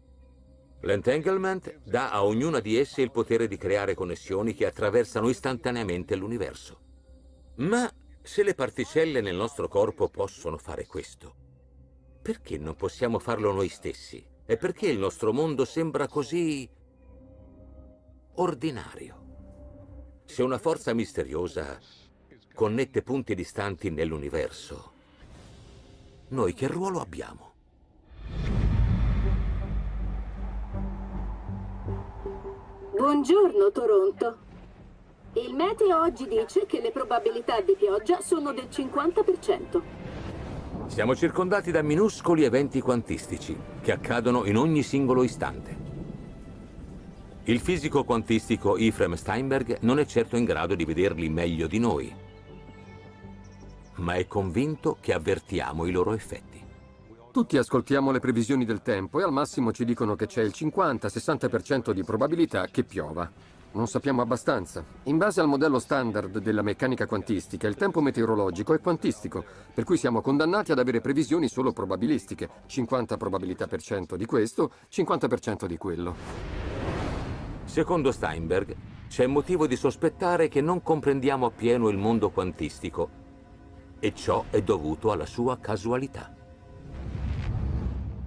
L'entanglement 0.83 1.81
dà 1.83 2.13
a 2.13 2.25
ognuna 2.25 2.61
di 2.61 2.77
esse 2.77 3.03
il 3.03 3.11
potere 3.11 3.49
di 3.49 3.57
creare 3.57 3.95
connessioni 3.95 4.55
che 4.55 4.67
attraversano 4.67 5.29
istantaneamente 5.29 6.15
l'universo. 6.15 6.81
Ma 7.57 7.93
se 8.23 8.45
le 8.45 8.55
particelle 8.55 9.21
nel 9.21 9.35
nostro 9.35 9.67
corpo 9.67 10.09
possono 10.09 10.57
fare 10.57 10.87
questo, 10.87 11.35
perché 12.23 12.59
non 12.59 12.77
possiamo 12.77 13.19
farlo 13.19 13.53
noi 13.53 13.69
stessi? 13.69 14.25
E 14.47 14.57
perché 14.57 14.87
il 14.87 15.01
nostro 15.01 15.33
mondo 15.33 15.65
sembra 15.65 16.07
così 16.07 16.71
ordinario? 18.35 20.21
Se 20.25 20.45
una 20.45 20.59
forza 20.59 20.95
misteriosa 20.95 21.77
connette 22.55 23.03
punti 23.03 23.35
distanti 23.35 23.91
nell'universo, 23.91 24.92
noi 26.33 26.55
che 26.55 26.67
ruolo 26.67 27.01
abbiamo? 27.01 27.51
Buongiorno 32.97 33.71
Toronto. 33.73 34.37
Il 35.35 35.55
meteo 35.55 36.01
oggi 36.01 36.27
dice 36.27 36.67
che 36.67 36.81
le 36.81 36.91
probabilità 36.91 37.61
di 37.61 37.75
pioggia 37.79 38.21
sono 38.21 38.53
del 38.53 38.69
50%. 38.71 39.81
Siamo 40.87 41.15
circondati 41.15 41.71
da 41.71 41.83
minuscoli 41.83 42.45
eventi 42.45 42.81
quantistici 42.81 43.57
che 43.81 43.93
accadono 43.93 44.45
in 44.45 44.57
ogni 44.57 44.83
singolo 44.83 45.23
istante. 45.23 45.77
Il 47.45 47.61
fisico 47.61 48.05
quantistico 48.05 48.77
Ephraim 48.77 49.15
Steinberg 49.15 49.79
non 49.81 49.99
è 49.99 50.07
certo 50.07 50.37
in 50.37 50.45
grado 50.45 50.75
di 50.75 50.85
vederli 50.85 51.29
meglio 51.29 51.67
di 51.67 51.79
noi, 51.79 52.15
ma 54.03 54.15
è 54.15 54.27
convinto 54.27 54.97
che 55.01 55.13
avvertiamo 55.13 55.87
i 55.87 55.93
loro 55.93 56.13
effetti. 56.13 56.61
Tutti 57.31 57.57
ascoltiamo 57.57 58.11
le 58.11 58.19
previsioni 58.19 58.65
del 58.65 58.83
tempo 58.83 59.19
e 59.19 59.23
al 59.23 59.33
massimo 59.33 59.73
ci 59.73 59.85
dicono 59.85 60.17
che 60.17 60.27
c'è 60.27 60.43
il 60.43 60.53
50-60% 60.55 61.93
di 61.93 62.05
probabilità 62.05 62.67
che 62.67 62.85
piova. 62.85 63.31
Non 63.75 63.87
sappiamo 63.87 64.21
abbastanza. 64.21 64.85
In 65.05 65.17
base 65.17 65.41
al 65.41 65.47
modello 65.47 65.79
standard 65.79 66.39
della 66.41 66.61
meccanica 66.61 67.07
quantistica, 67.07 67.69
il 67.69 67.77
tempo 67.77 68.03
meteorologico 68.03 68.75
è 68.75 68.81
quantistico, 68.81 69.43
per 69.73 69.85
cui 69.85 69.97
siamo 69.97 70.21
condannati 70.21 70.73
ad 70.73 70.79
avere 70.79 71.01
previsioni 71.01 71.49
solo 71.49 71.73
probabilistiche. 71.73 72.51
50 72.67 73.17
probabilità 73.17 73.67
per 73.67 73.81
cento 73.81 74.17
di 74.17 74.27
questo, 74.27 74.73
50% 74.91 75.65
di 75.65 75.79
quello. 75.79 76.15
Secondo 77.65 78.13
Steinberg, 78.13 78.77
c'è 79.09 79.27
motivo 79.27 79.67
di 79.67 79.77
sospettare 79.77 80.49
che 80.49 80.61
non 80.61 80.83
comprendiamo 80.83 81.47
appieno 81.47 81.89
il 81.89 81.97
mondo 81.97 82.29
quantistico 82.29 83.22
e 84.05 84.13
ciò 84.15 84.47
è 84.51 84.61
dovuto 84.63 85.13
alla 85.13 85.27
sua 85.27 85.59
casualità. 85.59 86.35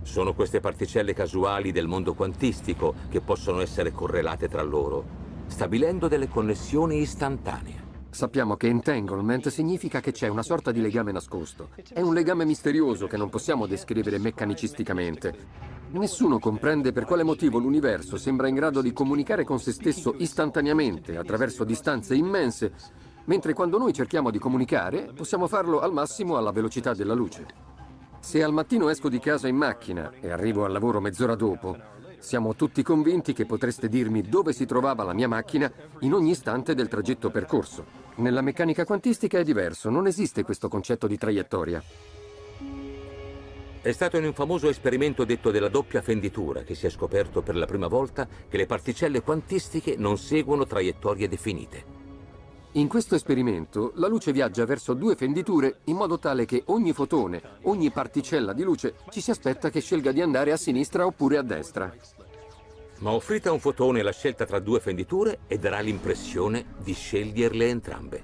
Sono 0.03 0.33
queste 0.33 0.61
particelle 0.61 1.13
casuali 1.13 1.73
del 1.73 1.87
mondo 1.87 2.13
quantistico 2.13 2.93
che 3.09 3.19
possono 3.19 3.59
essere 3.59 3.91
correlate 3.91 4.47
tra 4.47 4.61
loro, 4.61 5.03
stabilendo 5.47 6.07
delle 6.07 6.29
connessioni 6.29 7.01
istantanee. 7.01 7.83
Sappiamo 8.09 8.55
che 8.55 8.67
entanglement 8.67 9.49
significa 9.49 9.99
che 9.99 10.13
c'è 10.13 10.29
una 10.29 10.43
sorta 10.43 10.71
di 10.71 10.79
legame 10.79 11.11
nascosto. 11.11 11.71
È 11.91 11.99
un 11.99 12.13
legame 12.13 12.45
misterioso 12.45 13.07
che 13.07 13.17
non 13.17 13.27
possiamo 13.27 13.67
descrivere 13.67 14.17
meccanicisticamente. 14.17 15.35
Nessuno 15.89 16.39
comprende 16.39 16.93
per 16.93 17.03
quale 17.03 17.23
motivo 17.23 17.59
l'universo 17.59 18.15
sembra 18.15 18.47
in 18.47 18.55
grado 18.55 18.81
di 18.81 18.93
comunicare 18.93 19.43
con 19.43 19.59
se 19.59 19.73
stesso 19.73 20.15
istantaneamente, 20.19 21.17
attraverso 21.17 21.65
distanze 21.65 22.15
immense, 22.15 22.71
mentre 23.25 23.53
quando 23.53 23.77
noi 23.77 23.93
cerchiamo 23.93 24.31
di 24.31 24.39
comunicare 24.39 25.11
possiamo 25.15 25.47
farlo 25.47 25.79
al 25.79 25.93
massimo 25.93 26.37
alla 26.37 26.51
velocità 26.51 26.93
della 26.93 27.13
luce. 27.13 27.45
Se 28.19 28.41
al 28.41 28.53
mattino 28.53 28.89
esco 28.89 29.09
di 29.09 29.19
casa 29.19 29.47
in 29.47 29.55
macchina 29.55 30.11
e 30.19 30.31
arrivo 30.31 30.65
al 30.65 30.71
lavoro 30.71 30.99
mezz'ora 30.99 31.35
dopo, 31.35 31.77
siamo 32.19 32.55
tutti 32.55 32.81
convinti 32.81 33.33
che 33.33 33.45
potreste 33.45 33.87
dirmi 33.87 34.23
dove 34.23 34.51
si 34.51 34.65
trovava 34.65 35.03
la 35.03 35.13
mia 35.13 35.27
macchina 35.27 35.71
in 35.99 36.13
ogni 36.13 36.31
istante 36.31 36.73
del 36.73 36.87
tragitto 36.87 37.29
percorso. 37.29 37.85
Nella 38.15 38.41
meccanica 38.41 38.83
quantistica 38.83 39.37
è 39.37 39.43
diverso, 39.43 39.89
non 39.89 40.07
esiste 40.07 40.43
questo 40.43 40.67
concetto 40.67 41.05
di 41.05 41.17
traiettoria. 41.17 41.83
È 43.79 43.91
stato 43.91 44.17
in 44.17 44.25
un 44.25 44.33
famoso 44.33 44.67
esperimento 44.69 45.25
detto 45.25 45.51
della 45.51 45.69
doppia 45.69 46.01
fenditura 46.01 46.63
che 46.63 46.73
si 46.73 46.87
è 46.87 46.89
scoperto 46.89 47.43
per 47.43 47.55
la 47.55 47.67
prima 47.67 47.85
volta 47.85 48.27
che 48.49 48.57
le 48.57 48.65
particelle 48.65 49.21
quantistiche 49.21 49.95
non 49.95 50.17
seguono 50.17 50.65
traiettorie 50.65 51.27
definite. 51.27 51.94
In 52.75 52.89
questo 52.89 53.15
esperimento 53.15 53.93
la 53.95 54.09
luce 54.09 54.33
viaggia 54.33 54.65
verso 54.65 54.93
due 54.93 55.15
fenditure 55.15 55.77
in 55.85 55.95
modo 55.95 56.19
tale 56.19 56.43
che 56.43 56.63
ogni 56.65 56.91
fotone, 56.91 57.41
ogni 57.63 57.89
particella 57.89 58.51
di 58.51 58.63
luce 58.63 58.95
ci 59.11 59.21
si 59.21 59.31
aspetta 59.31 59.69
che 59.69 59.79
scelga 59.79 60.11
di 60.11 60.19
andare 60.19 60.51
a 60.51 60.57
sinistra 60.57 61.05
oppure 61.05 61.37
a 61.37 61.41
destra. 61.41 61.89
Ma 62.97 63.11
offrite 63.11 63.47
a 63.47 63.53
un 63.53 63.61
fotone 63.61 64.01
la 64.01 64.11
scelta 64.11 64.45
tra 64.45 64.59
due 64.59 64.81
fenditure 64.81 65.39
e 65.47 65.57
darà 65.57 65.79
l'impressione 65.79 66.65
di 66.83 66.91
sceglierle 66.91 67.65
entrambe. 67.69 68.23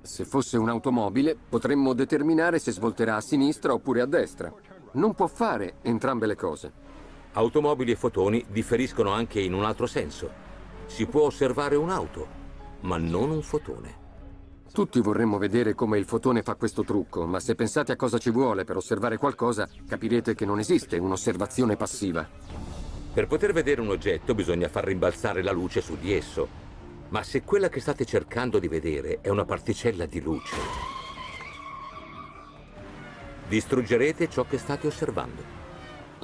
Se 0.00 0.24
fosse 0.24 0.56
un'automobile 0.56 1.36
potremmo 1.46 1.92
determinare 1.92 2.58
se 2.58 2.72
svolterà 2.72 3.16
a 3.16 3.20
sinistra 3.20 3.74
oppure 3.74 4.00
a 4.00 4.06
destra. 4.06 4.50
Non 4.92 5.12
può 5.12 5.26
fare 5.26 5.74
entrambe 5.82 6.24
le 6.24 6.36
cose. 6.36 6.72
Automobili 7.32 7.90
e 7.90 7.96
fotoni 7.96 8.46
differiscono 8.48 9.10
anche 9.10 9.40
in 9.40 9.52
un 9.52 9.64
altro 9.64 9.84
senso. 9.84 10.30
Si 10.86 11.04
può 11.04 11.24
osservare 11.24 11.76
un'auto, 11.76 12.40
ma 12.82 12.98
non 12.98 13.30
un 13.30 13.42
fotone. 13.42 14.00
Tutti 14.72 15.00
vorremmo 15.00 15.36
vedere 15.36 15.74
come 15.74 15.98
il 15.98 16.06
fotone 16.06 16.42
fa 16.42 16.54
questo 16.54 16.82
trucco, 16.82 17.26
ma 17.26 17.40
se 17.40 17.54
pensate 17.54 17.92
a 17.92 17.96
cosa 17.96 18.16
ci 18.16 18.30
vuole 18.30 18.64
per 18.64 18.76
osservare 18.76 19.18
qualcosa, 19.18 19.68
capirete 19.86 20.34
che 20.34 20.46
non 20.46 20.58
esiste 20.58 20.96
un'osservazione 20.96 21.76
passiva. 21.76 22.26
Per 23.12 23.26
poter 23.26 23.52
vedere 23.52 23.82
un 23.82 23.90
oggetto 23.90 24.34
bisogna 24.34 24.68
far 24.68 24.84
rimbalzare 24.84 25.42
la 25.42 25.52
luce 25.52 25.82
su 25.82 25.98
di 25.98 26.14
esso. 26.14 26.48
Ma 27.10 27.22
se 27.22 27.42
quella 27.42 27.68
che 27.68 27.80
state 27.80 28.06
cercando 28.06 28.58
di 28.58 28.68
vedere 28.68 29.18
è 29.20 29.28
una 29.28 29.44
particella 29.44 30.06
di 30.06 30.22
luce, 30.22 30.56
distruggerete 33.48 34.30
ciò 34.30 34.46
che 34.46 34.56
state 34.56 34.86
osservando. 34.86 35.61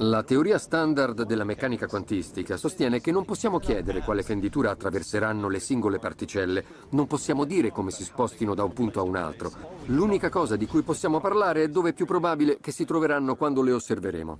La 0.01 0.23
teoria 0.23 0.57
standard 0.57 1.23
della 1.23 1.43
meccanica 1.43 1.85
quantistica 1.85 2.55
sostiene 2.55 3.01
che 3.01 3.11
non 3.11 3.25
possiamo 3.25 3.59
chiedere 3.59 3.99
quale 3.99 4.23
fenditura 4.23 4.71
attraverseranno 4.71 5.49
le 5.49 5.59
singole 5.59 5.99
particelle, 5.99 6.63
non 6.91 7.05
possiamo 7.05 7.43
dire 7.43 7.69
come 7.71 7.91
si 7.91 8.05
spostino 8.05 8.55
da 8.55 8.63
un 8.63 8.71
punto 8.71 9.01
a 9.01 9.03
un 9.03 9.17
altro. 9.17 9.51
L'unica 9.87 10.29
cosa 10.29 10.55
di 10.55 10.67
cui 10.67 10.83
possiamo 10.83 11.19
parlare 11.19 11.63
è 11.63 11.67
dove 11.67 11.89
è 11.89 11.93
più 11.93 12.05
probabile 12.05 12.59
che 12.61 12.71
si 12.71 12.85
troveranno 12.85 13.35
quando 13.35 13.61
le 13.61 13.73
osserveremo. 13.73 14.39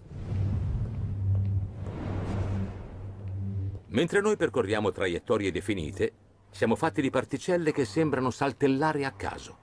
Mentre 3.87 4.21
noi 4.21 4.37
percorriamo 4.37 4.93
traiettorie 4.93 5.51
definite, 5.51 6.13
siamo 6.51 6.77
fatti 6.77 7.01
di 7.01 7.09
particelle 7.09 7.73
che 7.73 7.83
sembrano 7.83 8.29
saltellare 8.29 9.03
a 9.03 9.11
caso. 9.11 9.57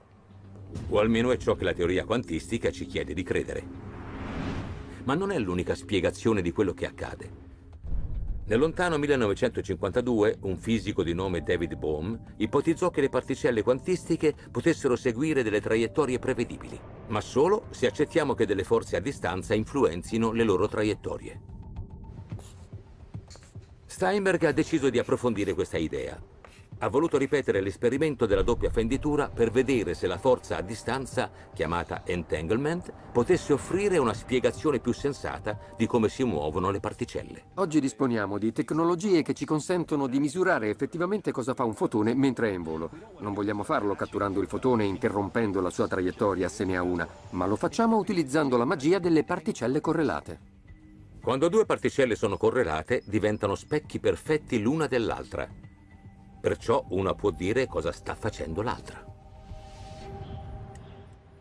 O 0.89 0.99
almeno 0.99 1.31
è 1.31 1.37
ciò 1.37 1.55
che 1.55 1.63
la 1.63 1.73
teoria 1.73 2.05
quantistica 2.05 2.69
ci 2.69 2.85
chiede 2.85 3.15
di 3.15 3.23
credere 3.23 3.86
ma 5.07 5.15
non 5.15 5.31
è 5.31 5.39
l'unica 5.39 5.73
spiegazione 5.73 6.41
di 6.41 6.51
quello 6.51 6.73
che 6.73 6.85
accade. 6.85 7.45
Nel 8.43 8.59
lontano 8.59 8.97
1952, 8.97 10.39
un 10.41 10.57
fisico 10.57 11.01
di 11.01 11.13
nome 11.13 11.43
David 11.43 11.75
Bohm 11.75 12.19
ipotizzò 12.37 12.89
che 12.89 12.99
le 12.99 13.09
particelle 13.09 13.63
quantistiche 13.63 14.35
potessero 14.51 14.97
seguire 14.97 15.43
delle 15.43 15.61
traiettorie 15.61 16.19
prevedibili, 16.19 16.77
ma 17.07 17.21
solo 17.21 17.67
se 17.69 17.87
accettiamo 17.87 18.33
che 18.33 18.45
delle 18.45 18.65
forze 18.65 18.97
a 18.97 19.01
distanza 19.01 19.53
influenzino 19.53 20.33
le 20.33 20.43
loro 20.43 20.67
traiettorie. 20.67 21.41
Steinberg 23.85 24.43
ha 24.43 24.51
deciso 24.51 24.89
di 24.89 24.99
approfondire 24.99 25.53
questa 25.53 25.77
idea 25.77 26.21
ha 26.79 26.89
voluto 26.89 27.17
ripetere 27.17 27.61
l'esperimento 27.61 28.25
della 28.25 28.43
doppia 28.43 28.69
fenditura 28.69 29.29
per 29.29 29.49
vedere 29.49 29.93
se 29.93 30.05
la 30.05 30.17
forza 30.17 30.57
a 30.57 30.61
distanza, 30.61 31.31
chiamata 31.53 32.01
entanglement, 32.05 32.91
potesse 33.11 33.53
offrire 33.53 33.97
una 33.97 34.13
spiegazione 34.13 34.79
più 34.79 34.91
sensata 34.93 35.57
di 35.75 35.87
come 35.87 36.09
si 36.09 36.23
muovono 36.23 36.69
le 36.69 36.79
particelle. 36.79 37.45
Oggi 37.55 37.79
disponiamo 37.79 38.37
di 38.37 38.51
tecnologie 38.51 39.23
che 39.23 39.33
ci 39.33 39.45
consentono 39.45 40.07
di 40.07 40.19
misurare 40.19 40.69
effettivamente 40.69 41.31
cosa 41.31 41.53
fa 41.53 41.63
un 41.63 41.73
fotone 41.73 42.13
mentre 42.13 42.49
è 42.49 42.53
in 42.53 42.63
volo. 42.63 42.89
Non 43.19 43.33
vogliamo 43.33 43.63
farlo 43.63 43.95
catturando 43.95 44.39
il 44.39 44.47
fotone 44.47 44.83
e 44.83 44.87
interrompendo 44.87 45.61
la 45.61 45.71
sua 45.71 45.87
traiettoria 45.87 46.47
se 46.47 46.63
ne 46.63 46.77
ha 46.77 46.83
una, 46.83 47.07
ma 47.31 47.47
lo 47.47 47.55
facciamo 47.55 47.97
utilizzando 47.97 48.55
la 48.57 48.65
magia 48.65 48.99
delle 48.99 49.23
particelle 49.23 49.81
correlate. 49.81 50.55
Quando 51.21 51.49
due 51.49 51.65
particelle 51.65 52.15
sono 52.15 52.37
correlate, 52.37 53.01
diventano 53.05 53.55
specchi 53.55 53.99
perfetti 53.99 54.61
l'una 54.61 54.87
dell'altra 54.87 55.65
Perciò 56.47 56.81
una 56.91 57.13
può 57.13 57.29
dire 57.31 57.67
cosa 57.67 57.91
sta 57.91 58.15
facendo 58.15 58.61
l'altra. 58.61 59.03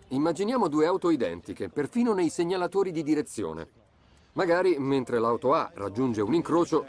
Immaginiamo 0.08 0.66
due 0.66 0.84
auto 0.84 1.10
identiche, 1.10 1.68
perfino 1.68 2.12
nei 2.12 2.28
segnalatori 2.28 2.90
di 2.90 3.04
direzione. 3.04 3.68
Magari, 4.32 4.76
mentre 4.80 5.20
l'auto 5.20 5.54
A 5.54 5.70
raggiunge 5.74 6.22
un 6.22 6.34
incrocio, 6.34 6.86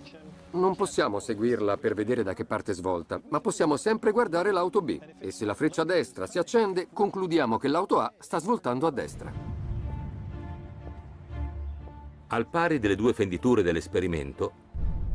non 0.53 0.75
possiamo 0.75 1.19
seguirla 1.19 1.77
per 1.77 1.93
vedere 1.93 2.23
da 2.23 2.33
che 2.33 2.43
parte 2.43 2.73
svolta, 2.73 3.21
ma 3.29 3.39
possiamo 3.39 3.77
sempre 3.77 4.09
guardare 4.09 4.51
l'auto 4.51 4.81
B 4.81 4.99
e 5.19 5.29
se 5.29 5.45
la 5.45 5.53
freccia 5.53 5.83
destra 5.83 6.25
si 6.25 6.39
accende, 6.39 6.87
concludiamo 6.91 7.59
che 7.59 7.67
l'auto 7.67 7.99
A 7.99 8.11
sta 8.17 8.39
svoltando 8.39 8.87
a 8.87 8.91
destra. 8.91 9.31
Al 12.29 12.47
pari 12.49 12.79
delle 12.79 12.95
due 12.95 13.13
fenditure 13.13 13.61
dell'esperimento, 13.61 14.53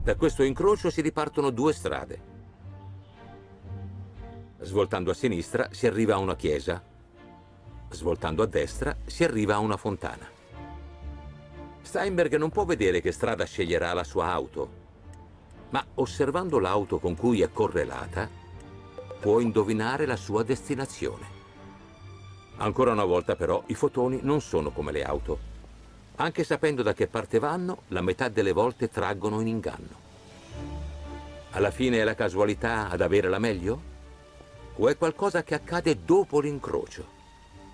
da 0.05 0.15
questo 0.15 0.45
incrocio 0.45 0.89
si 0.89 1.01
ripartono 1.01 1.51
due 1.51 1.73
strade. 1.73 2.31
Svoltando 4.63 5.11
a 5.11 5.15
sinistra 5.15 5.69
si 5.73 5.89
arriva 5.89 6.15
a 6.15 6.19
una 6.19 6.37
chiesa. 6.37 6.81
Svoltando 7.91 8.45
a 8.45 8.47
destra 8.47 8.97
si 9.05 9.25
arriva 9.25 9.55
a 9.57 9.59
una 9.59 9.77
fontana. 9.77 10.25
Steinberg 11.83 12.37
non 12.37 12.51
può 12.51 12.65
vedere 12.65 13.01
che 13.01 13.11
strada 13.11 13.45
sceglierà 13.45 13.93
la 13.93 14.05
sua 14.05 14.31
auto, 14.31 14.71
ma 15.71 15.85
osservando 15.95 16.61
l'auto 16.61 17.01
con 17.01 17.17
cui 17.17 17.43
è 17.43 17.51
correlata, 17.51 18.29
può 19.21 19.41
indovinare 19.41 20.07
la 20.07 20.17
sua 20.17 20.45
destinazione. 20.45 21.41
Ancora 22.59 22.93
una 22.93 23.05
volta 23.05 23.35
però 23.35 23.65
i 23.67 23.75
fotoni 23.75 24.21
non 24.23 24.41
sono 24.41 24.71
come 24.71 24.93
le 24.93 25.03
auto. 25.03 25.51
Anche 26.17 26.45
sapendo 26.45 26.83
da 26.83 26.95
che 26.95 27.09
parte 27.09 27.41
vanno, 27.41 27.83
la 27.89 28.01
metà 28.01 28.29
delle 28.29 28.53
volte 28.53 28.89
traggono 28.89 29.41
in 29.41 29.49
inganno. 29.49 30.01
Alla 31.51 31.73
fine 31.73 31.99
è 31.99 32.05
la 32.05 32.15
casualità 32.15 32.89
ad 32.89 33.01
avere 33.01 33.29
la 33.29 33.41
meglio? 33.41 33.92
O 34.77 34.89
è 34.89 34.97
qualcosa 34.97 35.43
che 35.43 35.55
accade 35.55 36.03
dopo 36.05 36.41
l'incrocio? 36.41 37.21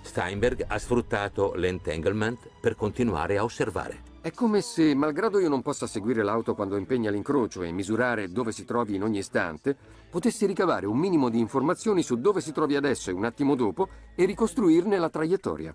Steinberg 0.03 0.65
ha 0.67 0.79
sfruttato 0.79 1.53
l'entanglement 1.55 2.49
per 2.61 2.75
continuare 2.75 3.37
a 3.39 3.45
osservare. 3.45 4.03
È 4.21 4.33
come 4.33 4.63
se, 4.63 4.95
malgrado 4.95 5.39
io 5.39 5.49
non 5.49 5.63
possa 5.63 5.87
seguire 5.87 6.23
l'auto 6.23 6.55
quando 6.55 6.77
impegna 6.77 7.11
l'incrocio 7.11 7.63
e 7.63 7.71
misurare 7.71 8.31
dove 8.31 8.53
si 8.53 8.65
trovi 8.65 8.97
in 8.97 9.03
ogni 9.03 9.19
istante, 9.19 9.77
potessi 10.11 10.45
ricavare 10.45 10.87
un 10.87 10.99
minimo 10.99 11.29
di 11.29 11.39
informazioni 11.39 12.03
su 12.03 12.17
dove 12.17 12.41
si 12.41 12.53
trovi 12.53 12.75
adesso 12.75 13.11
e 13.11 13.13
un 13.13 13.25
attimo 13.25 13.55
dopo 13.55 13.89
e 14.17 14.25
ricostruirne 14.25 14.99
la 14.99 15.09
traiettoria. 15.09 15.73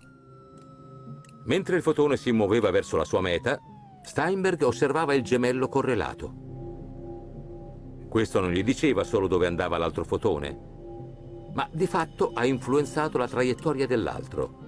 Mentre 1.46 1.76
il 1.76 1.82
fotone 1.82 2.16
si 2.16 2.32
muoveva 2.32 2.70
verso 2.70 2.96
la 2.96 3.04
sua 3.04 3.20
meta, 3.20 3.58
Steinberg 4.02 4.62
osservava 4.62 5.14
il 5.14 5.22
gemello 5.22 5.68
correlato. 5.68 6.42
Questo 8.08 8.40
non 8.40 8.50
gli 8.50 8.62
diceva 8.62 9.04
solo 9.04 9.26
dove 9.26 9.46
andava 9.46 9.78
l'altro 9.78 10.04
fotone, 10.04 10.73
ma 11.54 11.68
di 11.72 11.86
fatto 11.86 12.32
ha 12.34 12.44
influenzato 12.44 13.18
la 13.18 13.28
traiettoria 13.28 13.86
dell'altro. 13.86 14.62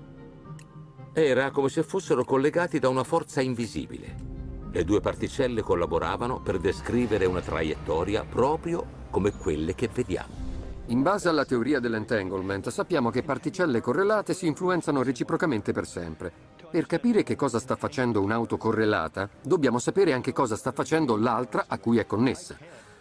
Era 1.13 1.51
come 1.51 1.69
se 1.69 1.83
fossero 1.83 2.25
collegati 2.25 2.79
da 2.79 2.89
una 2.89 3.05
forza 3.05 3.41
invisibile. 3.41 4.25
Le 4.71 4.85
due 4.85 5.01
particelle 5.01 5.63
collaboravano 5.63 6.41
per 6.41 6.59
descrivere 6.59 7.25
una 7.25 7.41
traiettoria 7.41 8.25
proprio 8.25 9.05
come 9.11 9.33
quelle 9.33 9.75
che 9.75 9.89
vediamo. 9.93 10.45
In 10.89 11.03
base 11.03 11.29
alla 11.29 11.45
teoria 11.45 11.81
dell'entanglement 11.81 12.69
sappiamo 12.69 13.11
che 13.11 13.23
particelle 13.23 13.81
correlate 13.81 14.35
si 14.35 14.47
influenzano 14.47 15.03
reciprocamente 15.03 15.73
per 15.73 15.87
sempre. 15.87 16.33
Per 16.71 16.87
capire 16.87 17.23
che 17.23 17.35
cosa 17.35 17.59
sta 17.59 17.75
facendo 17.75 18.21
un'auto 18.21 18.57
correlata, 18.57 19.29
dobbiamo 19.43 19.79
sapere 19.79 20.13
anche 20.13 20.33
cosa 20.33 20.55
sta 20.55 20.71
facendo 20.71 21.17
l'altra 21.17 21.65
a 21.67 21.79
cui 21.79 21.99
è 21.99 22.07
connessa. 22.07 22.57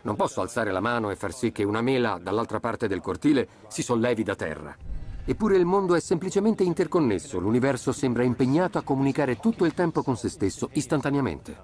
Non 0.06 0.16
posso 0.16 0.42
alzare 0.42 0.72
la 0.72 0.82
mano 0.82 1.10
e 1.10 1.16
far 1.16 1.34
sì 1.34 1.52
che 1.52 1.64
una 1.64 1.82
mela 1.82 2.20
dall'altra 2.22 2.60
parte 2.60 2.88
del 2.88 3.02
cortile 3.02 3.48
si 3.70 3.82
sollevi 3.82 4.22
da 4.22 4.36
terra. 4.36 4.78
Eppure 5.26 5.58
il 5.58 5.66
mondo 5.66 5.96
è 5.96 6.00
semplicemente 6.00 6.62
interconnesso, 6.62 7.40
l'universo 7.40 7.92
sembra 7.92 8.22
impegnato 8.22 8.78
a 8.78 8.84
comunicare 8.84 9.40
tutto 9.40 9.66
il 9.66 9.74
tempo 9.74 10.04
con 10.04 10.16
se 10.16 10.30
stesso 10.30 10.70
istantaneamente. 10.74 11.58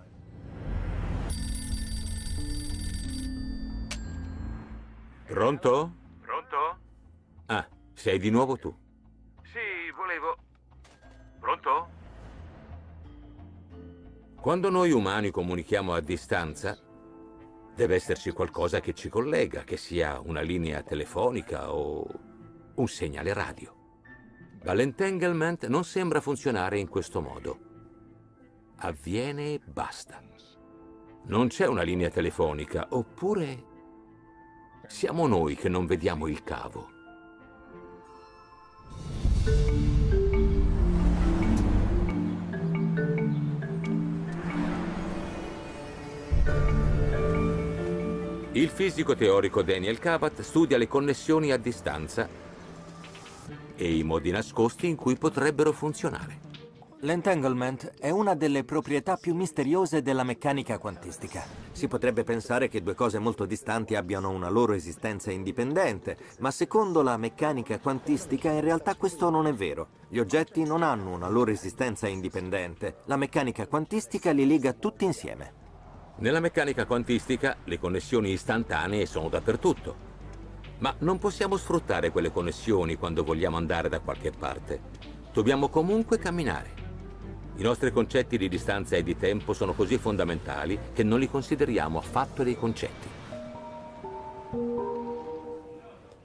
Pronto? 5.28 5.94
Pronto? 6.22 6.78
Ah, 7.46 7.68
sei 7.94 8.18
di 8.18 8.32
nuovo 8.32 8.58
tu. 8.58 8.76
Sì, 9.44 9.92
volevo... 9.96 10.36
Pronto? 11.40 11.90
Quando 14.42 14.72
noi 14.72 14.90
umani 14.90 15.30
comunichiamo 15.30 15.94
a 15.94 16.00
distanza, 16.00 16.76
Deve 17.76 17.96
esserci 17.96 18.32
qualcosa 18.32 18.80
che 18.80 18.94
ci 18.94 19.10
collega, 19.10 19.64
che 19.64 19.78
sia 19.78 20.20
una 20.20 20.42
linea 20.42 20.84
telefonica 20.84 21.74
o 21.74 22.06
un 22.76 22.88
segnale 22.88 23.34
radio. 23.34 23.76
Ma 24.64 24.74
l'entanglement 24.74 25.68
non 25.68 25.84
sembra 25.84 26.22
funzionare 26.22 26.78
in 26.78 26.88
questo 26.88 27.22
modo. 27.22 27.60
Avviene 28.78 29.54
e 29.54 29.62
basta. 29.64 30.22
Non 31.24 31.48
c'è 31.48 31.68
una 31.68 31.84
linea 31.84 32.10
telefonica, 32.10 32.88
oppure 32.90 33.64
siamo 34.88 35.28
noi 35.28 35.56
che 35.56 35.70
non 35.70 35.86
vediamo 35.86 36.28
il 36.28 36.44
cavo. 36.44 37.01
Il 48.54 48.68
fisico 48.68 49.16
teorico 49.16 49.62
Daniel 49.62 49.98
Kabat 49.98 50.42
studia 50.42 50.78
le 50.78 50.90
connessioni 50.90 51.54
a 51.54 51.58
distanza 51.58 52.28
e 53.78 53.96
i 53.96 54.04
modi 54.04 54.30
nascosti 54.30 54.88
in 54.88 54.98
cui 54.98 55.16
potrebbero 55.16 55.72
funzionare. 55.72 56.40
L'entanglement 57.00 57.94
è 57.98 58.10
una 58.10 58.36
delle 58.36 58.66
proprietà 58.66 59.16
più 59.16 59.36
misteriose 59.36 60.02
della 60.02 60.26
meccanica 60.26 60.80
quantistica. 60.80 61.46
Si 61.72 61.88
potrebbe 61.88 62.26
pensare 62.26 62.68
che 62.68 62.84
due 62.84 62.94
cose 62.94 63.20
molto 63.20 63.46
distanti 63.46 63.96
abbiano 63.96 64.30
una 64.32 64.50
loro 64.50 64.74
esistenza 64.74 65.32
indipendente, 65.32 66.18
ma 66.40 66.52
secondo 66.52 67.02
la 67.02 67.16
meccanica 67.16 67.80
quantistica 67.80 68.52
in 68.52 68.60
realtà 68.60 68.96
questo 68.96 69.30
non 69.30 69.48
è 69.48 69.54
vero. 69.54 69.88
Gli 70.10 70.20
oggetti 70.20 70.66
non 70.66 70.84
hanno 70.84 71.12
una 71.14 71.30
loro 71.30 71.52
esistenza 71.52 72.10
indipendente. 72.10 72.98
La 73.06 73.16
meccanica 73.16 73.66
quantistica 73.66 74.32
li 74.32 74.46
lega 74.46 74.74
tutti 74.74 75.06
insieme. 75.06 75.61
Nella 76.22 76.40
meccanica 76.40 76.86
quantistica 76.86 77.58
le 77.64 77.80
connessioni 77.80 78.30
istantanee 78.30 79.08
sono 79.08 79.28
dappertutto, 79.28 79.96
ma 80.78 80.94
non 81.00 81.18
possiamo 81.18 81.58
sfruttare 81.58 82.12
quelle 82.12 82.32
connessioni 82.32 82.96
quando 82.96 83.24
vogliamo 83.24 83.58
andare 83.58 83.90
da 83.90 84.02
qualche 84.02 84.30
parte. 84.30 84.80
Dobbiamo 85.34 85.70
comunque 85.70 86.20
camminare. 86.20 86.74
I 87.56 87.64
nostri 87.64 87.92
concetti 87.92 88.38
di 88.38 88.50
distanza 88.50 88.96
e 88.96 89.02
di 89.02 89.18
tempo 89.18 89.54
sono 89.54 89.74
così 89.74 89.98
fondamentali 89.98 90.78
che 90.94 91.02
non 91.02 91.18
li 91.18 91.28
consideriamo 91.28 91.98
affatto 91.98 92.44
dei 92.44 92.56
concetti. 92.56 93.08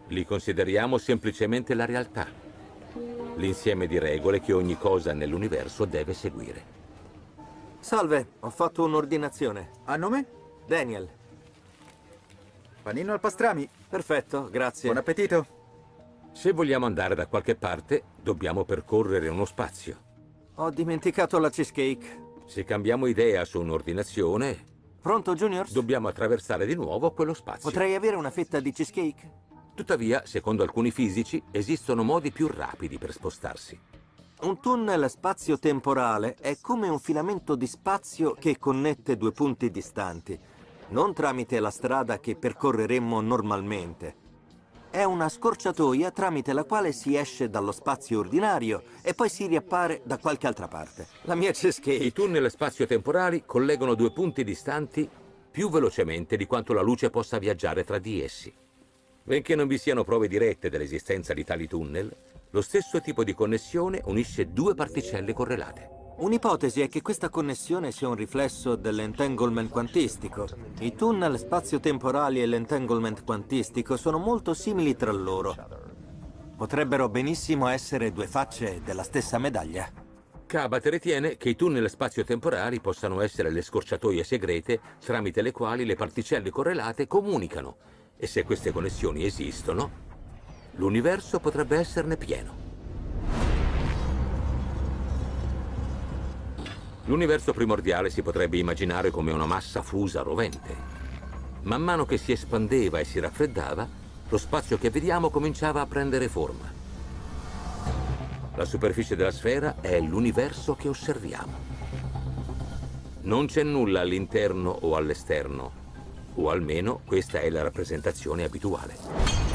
Li 0.09 0.27
consideriamo 0.27 0.99
semplicemente 0.99 1.73
la 1.73 1.87
realtà, 1.87 2.27
l'insieme 3.37 3.87
di 3.87 3.99
regole 3.99 4.43
che 4.43 4.53
ogni 4.53 4.77
cosa 4.77 5.15
nell'universo 5.15 5.87
deve 5.87 6.13
seguire. 6.13 6.76
Salve, 7.87 8.31
ho 8.41 8.51
fatto 8.51 8.83
un'ordinazione. 8.83 9.71
A 9.85 9.95
nome? 9.95 10.27
Daniel. 10.67 11.09
Panino 12.83 13.13
al 13.13 13.21
pastrami. 13.21 13.69
Perfetto, 13.89 14.49
grazie. 14.51 14.91
Buon 14.91 14.97
appetito. 14.97 15.47
Se 16.33 16.51
vogliamo 16.51 16.85
andare 16.85 17.15
da 17.15 17.29
qualche 17.29 17.55
parte, 17.55 18.03
dobbiamo 18.21 18.65
percorrere 18.65 19.29
uno 19.29 19.45
spazio. 19.45 20.01
Ho 20.57 20.71
dimenticato 20.71 21.39
la 21.39 21.49
cheesecake. 21.49 22.23
Se 22.47 22.65
cambiamo 22.65 23.07
idea 23.07 23.45
su 23.45 23.61
un'ordinazione... 23.61 24.67
Pronto, 25.01 25.37
Juniors? 25.37 25.73
Dobbiamo 25.73 26.09
attraversare 26.09 26.67
di 26.67 26.75
nuovo 26.75 27.13
quello 27.13 27.35
spazio. 27.35 27.71
Potrei 27.71 27.95
avere 27.95 28.17
una 28.17 28.33
fetta 28.33 28.59
di 28.59 28.73
cheesecake? 28.73 29.33
Tuttavia, 29.77 30.23
secondo 30.27 30.65
alcuni 30.65 30.91
fisici, 30.91 31.41
esistono 31.53 32.03
modi 32.03 32.33
più 32.33 32.49
rapidi 32.49 32.99
per 32.99 33.13
spostarsi. 33.13 33.79
Un 34.39 34.61
tunnel 34.61 35.09
spazio-temporale 35.09 36.37
è 36.39 36.59
come 36.61 36.89
un 36.91 36.99
filamento 36.99 37.55
di 37.55 37.67
spazio 37.67 38.35
che 38.35 38.59
connette 38.59 39.17
due 39.17 39.33
punti 39.33 39.71
distanti, 39.71 40.39
non 40.89 41.15
tramite 41.15 41.59
la 41.59 41.71
strada 41.71 42.21
che 42.21 42.37
percorreremmo 42.37 43.23
normalmente. 43.23 44.15
È 44.91 45.03
una 45.05 45.31
scorciatoia 45.31 46.11
tramite 46.11 46.53
la 46.53 46.65
quale 46.65 46.93
si 46.93 47.17
esce 47.17 47.49
dallo 47.49 47.73
spazio 47.73 48.19
ordinario 48.19 48.83
e 49.01 49.15
poi 49.15 49.31
si 49.31 49.47
riappare 49.47 50.03
da 50.05 50.19
qualche 50.19 50.47
altra 50.47 50.69
parte. 50.69 51.07
La 51.23 51.35
mia 51.35 51.53
cheesecake. 51.53 52.05
I 52.05 52.13
tunnel 52.13 52.51
spazio-temporali 52.51 53.45
collegano 53.47 53.95
due 53.95 54.13
punti 54.13 54.45
distanti 54.45 55.09
più 55.51 55.71
velocemente 55.71 56.37
di 56.37 56.45
quanto 56.45 56.75
la 56.75 56.83
luce 56.83 57.09
possa 57.09 57.39
viaggiare 57.39 57.85
tra 57.85 57.99
di 57.99 58.23
essi. 58.23 58.55
Benché 59.23 59.55
non 59.55 59.67
vi 59.67 59.79
siano 59.79 60.05
prove 60.05 60.29
dirette 60.29 60.69
dell'esistenza 60.69 61.33
di 61.33 61.43
tali 61.43 61.67
tunnel, 61.67 62.15
lo 62.57 62.63
stesso 62.63 63.03
tipo 63.03 63.23
di 63.23 63.35
connessione 63.35 64.01
unisce 64.07 64.51
due 64.51 64.75
particelle 64.75 65.35
correlate. 65.35 65.91
Un'ipotesi 66.21 66.81
è 66.81 66.89
che 66.89 67.03
questa 67.03 67.29
connessione 67.29 67.93
sia 67.93 68.09
un 68.09 68.15
riflesso 68.15 68.77
dell'entanglement 68.77 69.69
quantistico. 69.69 70.47
I 70.81 70.95
tunnel 70.95 71.39
spazio-temporali 71.39 72.41
e 72.41 72.47
l'entanglement 72.47 73.25
quantistico 73.25 73.99
sono 73.99 74.17
molto 74.17 74.55
simili 74.55 74.97
tra 74.97 75.13
loro. 75.13 75.55
Potrebbero 76.57 77.11
benissimo 77.11 77.69
essere 77.69 78.11
due 78.11 78.27
facce 78.27 78.81
della 78.83 79.03
stessa 79.03 79.37
medaglia. 79.37 79.93
Cabot 80.47 80.87
ritiene 80.87 81.37
che 81.37 81.51
i 81.51 81.57
tunnel 81.57 81.91
spazio-temporali 81.91 82.81
possano 82.81 83.21
essere 83.21 83.51
le 83.51 83.61
scorciatoie 83.61 84.25
segrete 84.25 84.81
tramite 85.05 85.43
le 85.43 85.53
quali 85.53 85.85
le 85.85 85.95
particelle 85.95 86.49
correlate 86.49 87.07
comunicano 87.07 87.77
e 88.17 88.27
se 88.27 88.45
queste 88.45 88.73
connessioni 88.73 89.27
esistono, 89.27 90.06
l'universo 90.77 91.41
potrebbe 91.41 91.79
esserne 91.79 92.17
pieno. 92.17 92.65
L'universo 97.05 97.53
primordiale 97.53 98.11
si 98.11 98.23
potrebbe 98.23 98.59
immaginare 98.59 99.11
come 99.11 99.33
una 99.33 99.47
massa 99.47 99.81
fusa 99.83 100.23
rovente. 100.23 100.95
Man 101.63 101.83
mano 101.83 102.05
che 102.05 102.19
si 102.19 102.33
espandeva 102.33 102.99
e 102.99 103.05
si 103.05 103.21
raffreddava, 103.21 103.89
lo 104.29 104.39
spazio 104.39 104.77
che 104.77 104.91
vediamo 104.91 105.31
cominciava 105.31 105.81
a 105.81 105.87
prendere 105.87 106.29
forma. 106.29 106.73
La 108.57 108.65
superficie 108.65 109.17
della 109.17 109.31
sfera 109.31 109.77
è 109.81 110.01
l'universo 110.01 110.75
che 110.75 110.89
osserviamo. 110.89 111.75
Non 113.23 113.47
c'è 113.47 113.63
nulla 113.63 114.01
all'interno 114.01 114.71
o 114.71 114.97
all'esterno, 114.97 115.85
o 116.35 116.51
almeno 116.51 117.01
questa 117.05 117.41
è 117.41 117.51
la 117.51 117.63
rappresentazione 117.63 118.45
abituale. 118.45 119.46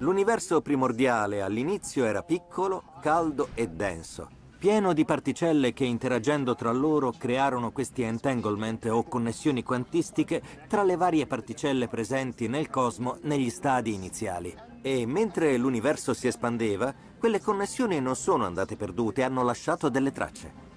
L'universo 0.00 0.62
primordiale 0.62 1.42
all'inizio 1.42 2.06
era 2.06 2.22
piccolo, 2.22 2.84
caldo 3.02 3.48
e 3.52 3.68
denso, 3.68 4.30
pieno 4.58 4.94
di 4.94 5.04
particelle 5.04 5.74
che 5.74 5.84
interagendo 5.84 6.54
tra 6.54 6.72
loro 6.72 7.12
crearono 7.12 7.70
questi 7.70 8.00
entanglement 8.00 8.86
o 8.86 9.02
connessioni 9.02 9.62
quantistiche 9.62 10.42
tra 10.68 10.84
le 10.84 10.96
varie 10.96 11.26
particelle 11.26 11.86
presenti 11.86 12.48
nel 12.48 12.70
cosmo 12.70 13.18
negli 13.24 13.50
stadi 13.50 13.92
iniziali. 13.92 14.56
E 14.80 15.04
mentre 15.04 15.58
l'universo 15.58 16.14
si 16.14 16.28
espandeva, 16.28 16.94
quelle 17.18 17.42
connessioni 17.42 18.00
non 18.00 18.16
sono 18.16 18.46
andate 18.46 18.76
perdute, 18.76 19.22
hanno 19.22 19.42
lasciato 19.42 19.90
delle 19.90 20.12
tracce. 20.12 20.68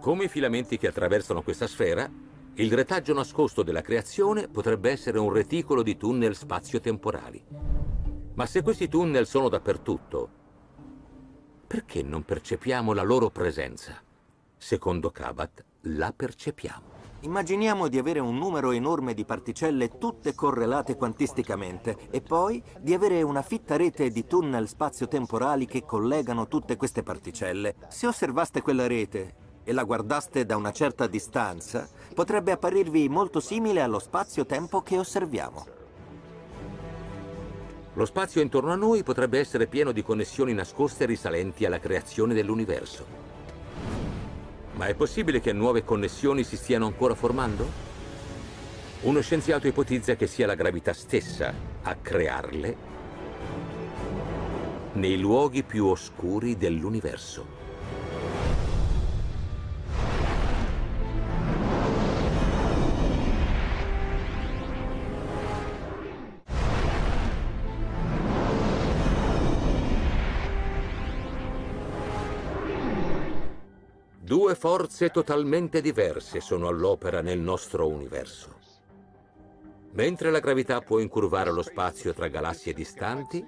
Come 0.00 0.24
i 0.24 0.28
filamenti 0.28 0.78
che 0.78 0.86
attraversano 0.86 1.42
questa 1.42 1.66
sfera, 1.66 2.10
il 2.58 2.72
retaggio 2.72 3.12
nascosto 3.12 3.62
della 3.62 3.82
creazione 3.82 4.48
potrebbe 4.48 4.90
essere 4.90 5.18
un 5.18 5.30
reticolo 5.30 5.82
di 5.82 5.98
tunnel 5.98 6.34
spazio-temporali. 6.34 7.44
Ma 8.32 8.46
se 8.46 8.62
questi 8.62 8.88
tunnel 8.88 9.26
sono 9.26 9.50
dappertutto, 9.50 10.28
perché 11.66 12.02
non 12.02 12.22
percepiamo 12.22 12.94
la 12.94 13.02
loro 13.02 13.28
presenza? 13.28 14.00
Secondo 14.56 15.10
Kabat, 15.10 15.64
la 15.82 16.14
percepiamo. 16.16 16.94
Immaginiamo 17.20 17.88
di 17.88 17.98
avere 17.98 18.20
un 18.20 18.38
numero 18.38 18.70
enorme 18.70 19.12
di 19.12 19.26
particelle 19.26 19.98
tutte 19.98 20.34
correlate 20.34 20.96
quantisticamente 20.96 22.08
e 22.10 22.22
poi 22.22 22.62
di 22.80 22.94
avere 22.94 23.20
una 23.20 23.42
fitta 23.42 23.76
rete 23.76 24.10
di 24.10 24.26
tunnel 24.26 24.66
spazio-temporali 24.66 25.66
che 25.66 25.84
collegano 25.84 26.48
tutte 26.48 26.76
queste 26.76 27.02
particelle. 27.02 27.74
Se 27.88 28.06
osservaste 28.06 28.62
quella 28.62 28.86
rete 28.86 29.44
e 29.68 29.72
la 29.72 29.82
guardaste 29.82 30.46
da 30.46 30.56
una 30.56 30.70
certa 30.70 31.08
distanza, 31.08 31.88
potrebbe 32.14 32.52
apparirvi 32.52 33.08
molto 33.08 33.40
simile 33.40 33.80
allo 33.80 33.98
spazio-tempo 33.98 34.80
che 34.82 34.96
osserviamo. 34.96 35.66
Lo 37.94 38.04
spazio 38.04 38.40
intorno 38.40 38.70
a 38.70 38.76
noi 38.76 39.02
potrebbe 39.02 39.40
essere 39.40 39.66
pieno 39.66 39.90
di 39.90 40.04
connessioni 40.04 40.54
nascoste 40.54 41.04
risalenti 41.04 41.64
alla 41.64 41.80
creazione 41.80 42.32
dell'universo. 42.32 43.04
Ma 44.74 44.86
è 44.86 44.94
possibile 44.94 45.40
che 45.40 45.52
nuove 45.52 45.82
connessioni 45.82 46.44
si 46.44 46.56
stiano 46.56 46.86
ancora 46.86 47.16
formando? 47.16 47.66
Uno 49.00 49.20
scienziato 49.20 49.66
ipotizza 49.66 50.14
che 50.14 50.28
sia 50.28 50.46
la 50.46 50.54
gravità 50.54 50.92
stessa 50.92 51.52
a 51.82 51.96
crearle 51.96 52.76
nei 54.92 55.18
luoghi 55.18 55.62
più 55.62 55.86
oscuri 55.86 56.56
dell'universo. 56.56 57.55
Due 74.26 74.56
forze 74.56 75.10
totalmente 75.10 75.80
diverse 75.80 76.40
sono 76.40 76.66
all'opera 76.66 77.20
nel 77.20 77.38
nostro 77.38 77.86
universo. 77.86 78.56
Mentre 79.92 80.32
la 80.32 80.40
gravità 80.40 80.80
può 80.80 80.98
incurvare 80.98 81.52
lo 81.52 81.62
spazio 81.62 82.12
tra 82.12 82.26
galassie 82.26 82.72
distanti, 82.72 83.46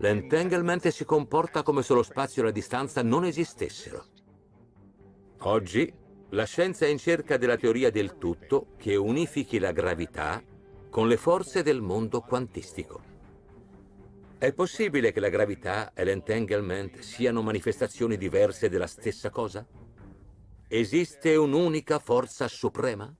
l'entanglement 0.00 0.86
si 0.88 1.06
comporta 1.06 1.62
come 1.62 1.82
se 1.82 1.94
lo 1.94 2.02
spazio 2.02 2.42
e 2.42 2.44
la 2.44 2.50
distanza 2.50 3.02
non 3.02 3.24
esistessero. 3.24 4.04
Oggi 5.38 5.90
la 6.32 6.44
scienza 6.44 6.84
è 6.84 6.90
in 6.90 6.98
cerca 6.98 7.38
della 7.38 7.56
teoria 7.56 7.90
del 7.90 8.18
tutto 8.18 8.74
che 8.76 8.94
unifichi 8.94 9.58
la 9.58 9.72
gravità 9.72 10.42
con 10.90 11.08
le 11.08 11.16
forze 11.16 11.62
del 11.62 11.80
mondo 11.80 12.20
quantistico. 12.20 13.07
È 14.40 14.52
possibile 14.52 15.10
che 15.10 15.18
la 15.18 15.30
gravità 15.30 15.92
e 15.92 16.04
l'entanglement 16.04 17.00
siano 17.00 17.42
manifestazioni 17.42 18.16
diverse 18.16 18.68
della 18.68 18.86
stessa 18.86 19.30
cosa? 19.30 19.66
Esiste 20.68 21.34
un'unica 21.34 21.98
forza 21.98 22.46
suprema? 22.46 23.12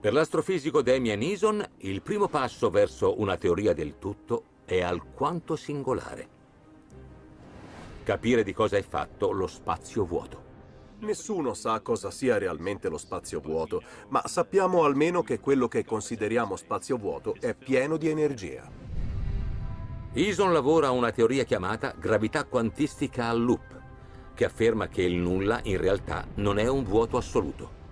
Per 0.00 0.12
l'astrofisico 0.12 0.82
Damien 0.82 1.22
Eason, 1.22 1.64
il 1.78 2.02
primo 2.02 2.26
passo 2.26 2.70
verso 2.70 3.20
una 3.20 3.36
teoria 3.36 3.72
del 3.72 3.98
tutto 4.00 4.42
è 4.64 4.80
alquanto 4.80 5.54
singolare. 5.54 6.28
Capire 8.02 8.42
di 8.42 8.52
cosa 8.52 8.78
è 8.78 8.82
fatto 8.82 9.30
lo 9.30 9.46
spazio 9.46 10.04
vuoto. 10.04 10.45
Nessuno 10.98 11.52
sa 11.52 11.80
cosa 11.80 12.10
sia 12.10 12.38
realmente 12.38 12.88
lo 12.88 12.96
spazio 12.96 13.40
vuoto, 13.40 13.82
ma 14.08 14.22
sappiamo 14.26 14.84
almeno 14.84 15.22
che 15.22 15.40
quello 15.40 15.68
che 15.68 15.84
consideriamo 15.84 16.56
spazio 16.56 16.96
vuoto 16.96 17.36
è 17.38 17.54
pieno 17.54 17.98
di 17.98 18.08
energia. 18.08 18.66
Eason 20.14 20.54
lavora 20.54 20.86
a 20.86 20.92
una 20.92 21.12
teoria 21.12 21.44
chiamata 21.44 21.94
gravità 21.98 22.44
quantistica 22.44 23.28
a 23.28 23.34
loop, 23.34 23.80
che 24.32 24.46
afferma 24.46 24.88
che 24.88 25.02
il 25.02 25.16
nulla 25.16 25.60
in 25.64 25.76
realtà 25.76 26.26
non 26.36 26.58
è 26.58 26.66
un 26.66 26.82
vuoto 26.82 27.18
assoluto. 27.18 27.84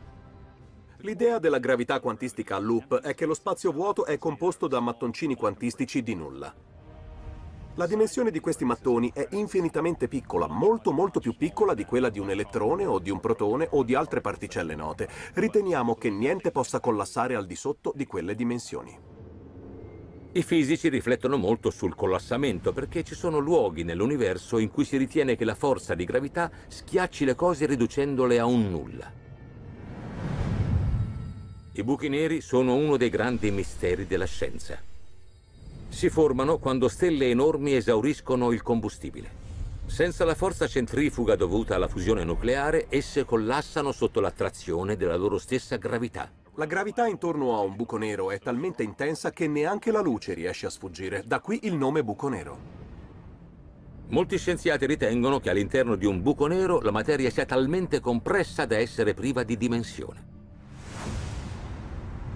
L'idea 0.99 1.39
della 1.39 1.59
gravità 1.59 2.01
quantistica 2.01 2.57
a 2.57 2.59
loop 2.59 3.01
è 3.01 3.15
che 3.15 3.27
lo 3.27 3.35
spazio 3.35 3.71
vuoto 3.71 4.07
è 4.07 4.17
composto 4.17 4.67
da 4.67 4.81
mattoncini 4.81 5.35
quantistici 5.35 6.03
di 6.03 6.15
nulla. 6.15 6.55
La 7.77 7.89
dimensione 7.89 8.31
di 8.31 8.39
questi 8.39 8.65
mattoni 8.65 9.11
è 9.13 9.27
infinitamente 9.33 10.07
piccola, 10.07 10.47
molto 10.47 10.93
molto 10.93 11.19
più 11.19 11.37
piccola 11.37 11.75
di 11.75 11.85
quella 11.85 12.09
di 12.09 12.21
un 12.21 12.31
elettrone 12.31 12.87
o 12.87 13.01
di 13.01 13.11
un 13.11 13.19
protone 13.19 13.67
o 13.73 13.83
di 13.83 13.97
altre 13.97 14.21
particelle 14.21 14.77
note. 14.77 15.09
Riteniamo 15.33 15.97
che 15.97 16.09
niente 16.09 16.53
possa 16.53 16.79
collassare 16.79 17.35
al 17.35 17.47
di 17.47 17.57
sotto 17.57 17.93
di 17.97 18.07
quelle 18.07 18.37
dimensioni. 18.37 18.97
I 20.35 20.43
fisici 20.45 20.89
riflettono 20.89 21.37
molto 21.37 21.71
sul 21.71 21.97
collassamento 21.97 22.73
perché 22.73 23.03
ci 23.03 23.17
sono 23.17 23.39
luoghi 23.39 23.83
nell'universo 23.83 24.59
in 24.59 24.71
cui 24.71 24.85
si 24.85 24.97
ritiene 24.97 25.35
che 25.35 25.45
la 25.45 25.57
forza 25.57 25.97
di 25.97 26.05
gravità 26.05 26.53
schiacci 26.69 27.25
le 27.25 27.35
cose 27.35 27.67
riducendole 27.67 28.39
a 28.39 28.45
un 28.45 28.71
nulla. 28.71 29.13
I 31.73 31.83
buchi 31.83 32.09
neri 32.09 32.41
sono 32.41 32.77
uno 32.77 32.97
dei 32.97 33.11
grandi 33.11 33.51
misteri 33.51 34.07
della 34.07 34.27
scienza 34.27 34.93
si 35.95 36.11
formano 36.11 36.59
quando 36.59 36.89
stelle 36.89 37.31
enormi 37.31 37.75
esauriscono 37.75 38.51
il 38.51 38.63
combustibile. 38.63 39.43
Senza 39.87 40.25
la 40.25 40.35
forza 40.35 40.67
centrifuga 40.67 41.37
dovuta 41.37 41.77
alla 41.77 41.87
fusione 41.87 42.25
nucleare, 42.25 42.87
esse 42.89 43.25
collassano 43.25 43.93
sotto 43.93 44.21
l'attrazione 44.21 44.97
della 44.97 45.17
loro 45.17 45.39
stessa 45.39 45.77
gravità. 45.77 46.29
La 46.57 46.67
gravità 46.67 47.07
intorno 47.07 47.55
a 47.55 47.61
un 47.61 47.77
buco 47.77 47.97
nero 47.97 48.33
è 48.33 48.41
talmente 48.41 48.83
intensa 48.83 49.31
che 49.31 49.47
neanche 49.47 49.93
la 49.93 50.01
luce 50.01 50.35
riesce 50.35 50.67
a 50.67 50.71
sfuggire, 50.71 51.23
da 51.25 51.39
qui 51.39 51.61
il 51.63 51.75
nome 51.75 52.03
buco 52.03 52.29
nero. 52.29 52.59
Molti 54.09 54.37
scienziati 54.37 54.87
ritengono 54.87 55.39
che 55.39 55.51
all'interno 55.51 55.95
di 55.95 56.07
un 56.07 56.23
buco 56.23 56.49
nero 56.49 56.81
la 56.81 56.91
materia 56.91 57.31
sia 57.31 57.47
talmente 57.47 58.01
compressa 58.01 58.67
da 58.67 58.77
essere 58.77 59.15
priva 59.15 59.45
di 59.45 59.57
dimensione. 59.57 60.34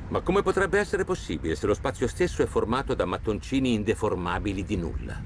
Ma 0.08 0.20
come 0.20 0.42
potrebbe 0.42 0.78
essere 0.78 1.04
possibile 1.04 1.54
se 1.54 1.66
lo 1.66 1.74
spazio 1.74 2.08
stesso 2.08 2.42
è 2.42 2.46
formato 2.46 2.94
da 2.94 3.04
mattoncini 3.04 3.74
indeformabili 3.74 4.64
di 4.64 4.76
nulla? 4.76 5.20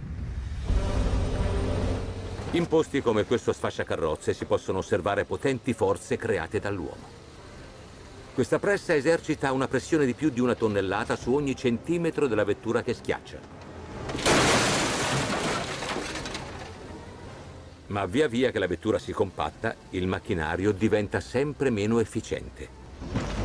In 2.53 2.67
posti 2.67 3.01
come 3.01 3.25
questo 3.25 3.53
sfasciacarrozze 3.53 4.35
si 4.35 4.45
possono 4.45 4.79
osservare 4.79 5.25
potenti 5.25 5.73
forze 5.73 6.17
create 6.17 6.59
dall'uomo. 6.59 7.21
Questa 8.35 8.59
pressa 8.59 8.95
esercita 8.95 9.53
una 9.53 9.69
pressione 9.69 10.05
di 10.05 10.15
più 10.15 10.31
di 10.31 10.41
una 10.41 10.55
tonnellata 10.55 11.15
su 11.15 11.33
ogni 11.33 11.55
centimetro 11.55 12.27
della 12.27 12.45
vettura 12.45 12.83
che 12.83 12.93
schiaccia. 12.93 13.39
Ma 17.87 18.05
via 18.07 18.27
via 18.27 18.51
che 18.51 18.59
la 18.59 18.67
vettura 18.67 18.99
si 18.99 19.13
compatta, 19.13 19.77
il 19.91 20.07
macchinario 20.07 20.73
diventa 20.73 21.21
sempre 21.21 21.71
meno 21.71 22.01
efficiente. 22.01 23.42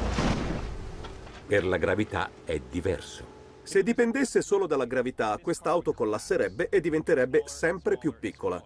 Per 1.47 1.65
la 1.65 1.77
gravità 1.77 2.29
è 2.43 2.59
diverso. 2.59 3.35
Se 3.63 3.81
dipendesse 3.81 4.41
solo 4.41 4.67
dalla 4.67 4.83
gravità, 4.83 5.37
quest'auto 5.41 5.93
collasserebbe 5.93 6.67
e 6.67 6.81
diventerebbe 6.81 7.43
sempre 7.45 7.97
più 7.97 8.15
piccola. 8.19 8.61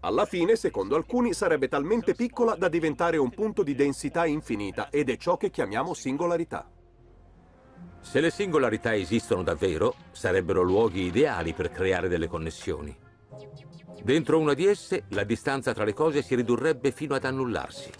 Alla 0.00 0.24
fine, 0.24 0.56
secondo 0.56 0.96
alcuni, 0.96 1.32
sarebbe 1.32 1.68
talmente 1.68 2.16
piccola 2.16 2.56
da 2.56 2.68
diventare 2.68 3.18
un 3.18 3.30
punto 3.30 3.62
di 3.62 3.76
densità 3.76 4.26
infinita 4.26 4.90
ed 4.90 5.10
è 5.10 5.16
ciò 5.16 5.36
che 5.36 5.50
chiamiamo 5.50 5.94
singolarità. 5.94 6.68
Se 8.00 8.18
le 8.18 8.30
singolarità 8.30 8.92
esistono 8.96 9.44
davvero, 9.44 9.94
sarebbero 10.10 10.62
luoghi 10.62 11.02
ideali 11.02 11.52
per 11.52 11.70
creare 11.70 12.08
delle 12.08 12.26
connessioni. 12.26 12.96
Dentro 14.02 14.40
una 14.40 14.54
di 14.54 14.66
esse, 14.66 15.04
la 15.10 15.22
distanza 15.22 15.72
tra 15.72 15.84
le 15.84 15.94
cose 15.94 16.22
si 16.22 16.34
ridurrebbe 16.34 16.90
fino 16.90 17.14
ad 17.14 17.24
annullarsi 17.24 17.90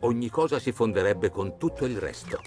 ogni 0.00 0.30
cosa 0.30 0.58
si 0.58 0.72
fonderebbe 0.72 1.30
con 1.30 1.58
tutto 1.58 1.84
il 1.84 1.98
resto. 1.98 2.40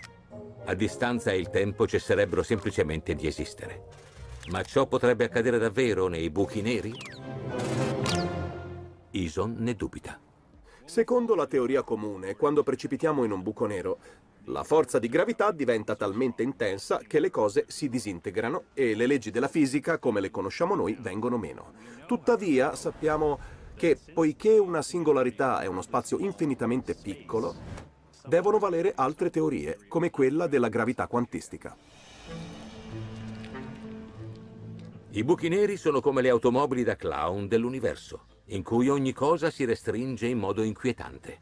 A 0.65 0.73
distanza 0.73 1.31
e 1.31 1.37
il 1.37 1.49
tempo 1.49 1.87
cesserebbero 1.87 2.43
semplicemente 2.43 3.15
di 3.15 3.27
esistere. 3.27 3.83
Ma 4.49 4.63
ciò 4.63 4.87
potrebbe 4.87 5.25
accadere 5.25 5.57
davvero 5.57 6.07
nei 6.07 6.29
buchi 6.29 6.61
neri? 6.61 6.93
Ison 9.11 9.55
ne 9.59 9.75
dubita. 9.75 10.19
Secondo 10.85 11.35
la 11.35 11.47
teoria 11.47 11.83
comune, 11.83 12.35
quando 12.35 12.63
precipitiamo 12.63 13.23
in 13.23 13.31
un 13.31 13.41
buco 13.41 13.65
nero, 13.65 13.97
La 14.45 14.63
forza 14.63 14.97
di 14.97 15.07
gravità 15.07 15.51
diventa 15.51 15.95
talmente 15.95 16.41
intensa 16.41 16.99
che 17.05 17.19
le 17.19 17.29
cose 17.29 17.65
si 17.67 17.89
disintegrano 17.89 18.63
e 18.73 18.95
le 18.95 19.05
leggi 19.05 19.29
della 19.29 19.47
fisica, 19.47 19.99
come 19.99 20.19
le 20.19 20.31
conosciamo 20.31 20.73
noi, 20.73 20.97
vengono 20.99 21.37
meno. 21.37 21.73
Tuttavia, 22.07 22.75
sappiamo 22.75 23.37
che 23.81 23.97
poiché 24.13 24.59
una 24.59 24.83
singolarità 24.83 25.61
è 25.61 25.65
uno 25.65 25.81
spazio 25.81 26.19
infinitamente 26.19 26.93
piccolo, 26.93 27.55
devono 28.27 28.59
valere 28.59 28.93
altre 28.95 29.31
teorie, 29.31 29.87
come 29.87 30.11
quella 30.11 30.45
della 30.45 30.69
gravità 30.69 31.07
quantistica. 31.07 31.75
I 35.09 35.23
buchi 35.23 35.49
neri 35.49 35.77
sono 35.77 35.99
come 35.99 36.21
le 36.21 36.29
automobili 36.29 36.83
da 36.83 36.95
clown 36.95 37.47
dell'universo, 37.47 38.27
in 38.49 38.61
cui 38.61 38.87
ogni 38.87 39.13
cosa 39.13 39.49
si 39.49 39.65
restringe 39.65 40.27
in 40.27 40.37
modo 40.37 40.61
inquietante. 40.61 41.39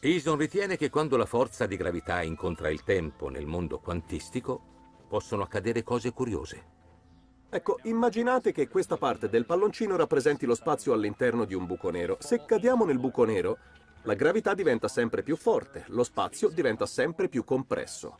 Eason 0.00 0.36
ritiene 0.36 0.76
che 0.76 0.90
quando 0.90 1.16
la 1.16 1.26
forza 1.26 1.66
di 1.66 1.76
gravità 1.76 2.22
incontra 2.22 2.70
il 2.70 2.82
tempo 2.82 3.28
nel 3.28 3.46
mondo 3.46 3.78
quantistico, 3.78 4.60
possono 5.08 5.44
accadere 5.44 5.84
cose 5.84 6.12
curiose. 6.12 6.79
Ecco, 7.52 7.80
immaginate 7.82 8.52
che 8.52 8.68
questa 8.68 8.96
parte 8.96 9.28
del 9.28 9.44
palloncino 9.44 9.96
rappresenti 9.96 10.46
lo 10.46 10.54
spazio 10.54 10.92
all'interno 10.92 11.44
di 11.44 11.54
un 11.54 11.66
buco 11.66 11.90
nero. 11.90 12.16
Se 12.20 12.44
cadiamo 12.44 12.84
nel 12.84 13.00
buco 13.00 13.24
nero, 13.24 13.58
la 14.02 14.14
gravità 14.14 14.54
diventa 14.54 14.86
sempre 14.86 15.24
più 15.24 15.34
forte, 15.34 15.82
lo 15.88 16.04
spazio 16.04 16.48
diventa 16.48 16.86
sempre 16.86 17.28
più 17.28 17.42
compresso. 17.42 18.18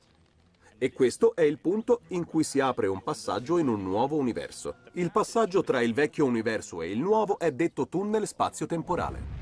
E 0.79 0.93
questo 0.93 1.37
è 1.37 1.43
il 1.43 1.61
punto 1.61 2.01
in 2.09 2.25
cui 2.25 2.43
si 2.43 2.59
apre 2.59 2.89
un 2.89 3.05
passaggio 3.05 3.59
in 3.59 3.69
un 3.69 3.85
nuovo 3.85 4.17
universo. 4.17 4.79
Il 4.95 5.13
passaggio 5.13 5.63
tra 5.63 5.81
il 5.81 5.95
vecchio 5.95 6.25
universo 6.25 6.83
e 6.83 6.91
il 6.91 6.99
nuovo 6.99 7.39
è 7.39 7.53
detto 7.53 7.87
tunnel 7.87 8.27
spazio-temporale. 8.27 9.39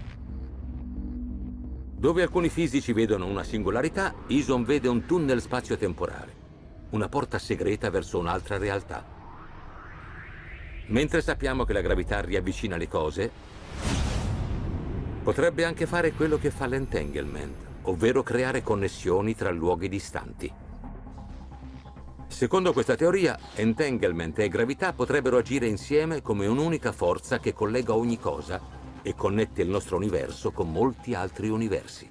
Dove 1.96 2.22
alcuni 2.22 2.50
fisici 2.50 2.92
vedono 2.92 3.24
una 3.24 3.42
singolarità, 3.42 4.14
Ison 4.26 4.64
vede 4.64 4.88
un 4.88 5.06
tunnel 5.06 5.40
spazio-temporale, 5.40 6.34
una 6.90 7.08
porta 7.08 7.38
segreta 7.38 7.88
verso 7.88 8.18
un'altra 8.18 8.58
realtà. 8.58 9.17
Mentre 10.88 11.20
sappiamo 11.20 11.64
che 11.64 11.74
la 11.74 11.82
gravità 11.82 12.20
riavvicina 12.20 12.76
le 12.76 12.88
cose, 12.88 13.30
potrebbe 15.22 15.64
anche 15.64 15.84
fare 15.84 16.12
quello 16.12 16.38
che 16.38 16.50
fa 16.50 16.66
l'entanglement, 16.66 17.54
ovvero 17.82 18.22
creare 18.22 18.62
connessioni 18.62 19.34
tra 19.34 19.50
luoghi 19.50 19.88
distanti. 19.90 20.50
Secondo 22.26 22.72
questa 22.72 22.96
teoria, 22.96 23.38
entanglement 23.54 24.38
e 24.38 24.48
gravità 24.48 24.94
potrebbero 24.94 25.36
agire 25.36 25.66
insieme 25.66 26.22
come 26.22 26.46
un'unica 26.46 26.92
forza 26.92 27.38
che 27.38 27.52
collega 27.52 27.94
ogni 27.94 28.18
cosa 28.18 28.58
e 29.02 29.14
connette 29.14 29.60
il 29.60 29.68
nostro 29.68 29.96
universo 29.96 30.52
con 30.52 30.72
molti 30.72 31.12
altri 31.14 31.50
universi. 31.50 32.08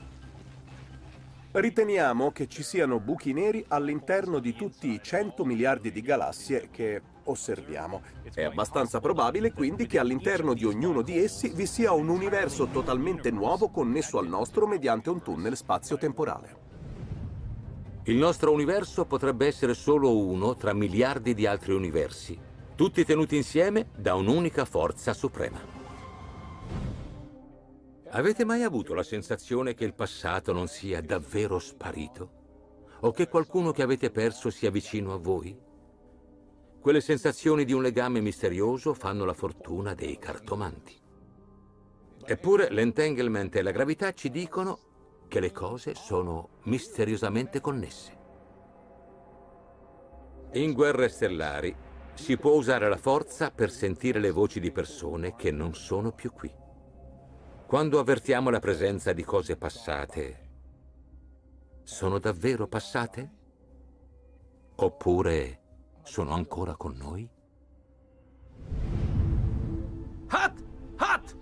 Riteniamo 1.52 2.32
che 2.32 2.48
ci 2.48 2.62
siano 2.62 3.00
buchi 3.00 3.34
neri 3.34 3.66
all'interno 3.70 4.38
di 4.38 4.54
tutti 4.54 4.92
i 4.92 5.00
100 5.02 5.46
miliardi 5.46 5.92
di 5.92 6.02
galassie 6.02 6.70
che 6.70 7.02
osserviamo. 7.30 8.02
È 8.34 8.44
abbastanza 8.44 9.00
probabile 9.00 9.54
quindi 9.54 9.88
che 9.88 10.00
all'interno 10.00 10.54
di 10.54 10.66
ognuno 10.66 11.02
di 11.02 11.18
essi 11.18 11.50
vi 11.50 11.66
sia 11.66 11.92
un 11.92 12.10
universo 12.10 12.68
totalmente 12.68 13.32
nuovo 13.32 13.70
connesso 13.70 14.18
al 14.18 14.28
nostro 14.28 14.68
mediante 14.68 15.10
un 15.10 15.22
tunnel 15.22 15.56
spazio-temporale. 15.56 16.66
Il 18.04 18.16
nostro 18.16 18.54
universo 18.54 19.06
potrebbe 19.06 19.48
essere 19.48 19.74
solo 19.74 20.18
uno 20.18 20.56
tra 20.56 20.74
miliardi 20.74 21.34
di 21.34 21.46
altri 21.46 21.74
universi, 21.74 22.40
tutti 22.76 23.04
tenuti 23.04 23.36
insieme 23.36 23.90
da 23.98 24.16
un'unica 24.16 24.64
forza 24.64 25.14
suprema. 25.14 25.60
Avete 28.12 28.46
mai 28.46 28.64
avuto 28.64 28.94
la 28.94 29.04
sensazione 29.04 29.74
che 29.74 29.84
il 29.84 29.94
passato 29.94 30.54
non 30.54 30.68
sia 30.68 31.02
davvero 31.02 31.60
sparito? 31.60 32.32
O 33.02 33.12
che 33.12 33.28
qualcuno 33.28 33.72
che 33.74 33.82
avete 33.82 34.10
perso 34.10 34.50
sia 34.50 34.72
vicino 34.72 35.14
a 35.14 35.18
voi? 35.18 35.67
Quelle 36.88 37.02
sensazioni 37.02 37.66
di 37.66 37.74
un 37.74 37.82
legame 37.82 38.22
misterioso 38.22 38.94
fanno 38.94 39.26
la 39.26 39.34
fortuna 39.34 39.94
dei 39.94 40.18
cartomanti. 40.18 40.98
Eppure 42.24 42.70
l'entanglement 42.70 43.54
e 43.58 43.62
la 43.62 43.72
gravità 43.72 44.14
ci 44.14 44.30
dicono 44.30 45.26
che 45.28 45.42
le 45.42 45.52
cose 45.52 45.96
sono 45.96 46.62
misteriosamente 46.64 47.60
connesse. 47.60 48.18
In 50.54 50.72
guerre 50.72 51.10
stellari 51.10 51.76
si 52.14 52.38
può 52.38 52.54
usare 52.54 52.88
la 52.88 52.96
forza 52.96 53.52
per 53.52 53.70
sentire 53.70 54.22
le 54.22 54.32
voci 54.32 54.62
di 54.62 54.72
persone 54.72 55.36
che 55.36 55.52
non 55.52 55.76
sono 55.76 56.14
più 56.14 56.32
qui. 56.32 56.50
Quando 57.66 58.00
avvertiamo 58.00 58.50
la 58.50 58.60
presenza 58.60 59.12
di 59.12 59.26
cose 59.26 59.58
passate, 59.58 60.50
sono 61.84 62.18
davvero 62.18 62.66
passate? 62.70 63.32
Oppure 64.76 65.66
sono 66.08 66.34
ancora 66.34 66.76
con 66.76 66.96
noi? 66.98 67.30
Hat! 70.28 70.64
Hat! 70.96 71.36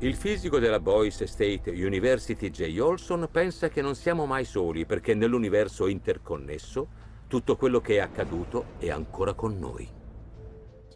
Il 0.00 0.14
fisico 0.14 0.58
della 0.58 0.78
Boise 0.78 1.26
State 1.26 1.70
University 1.70 2.50
J. 2.50 2.78
Olson 2.78 3.28
pensa 3.30 3.68
che 3.68 3.80
non 3.80 3.94
siamo 3.94 4.26
mai 4.26 4.44
soli 4.44 4.84
perché 4.84 5.14
nell'universo 5.14 5.86
interconnesso 5.86 7.00
tutto 7.28 7.56
quello 7.56 7.80
che 7.80 7.94
è 7.94 7.98
accaduto 8.00 8.66
è 8.78 8.90
ancora 8.90 9.32
con 9.32 9.58
noi. 9.58 9.88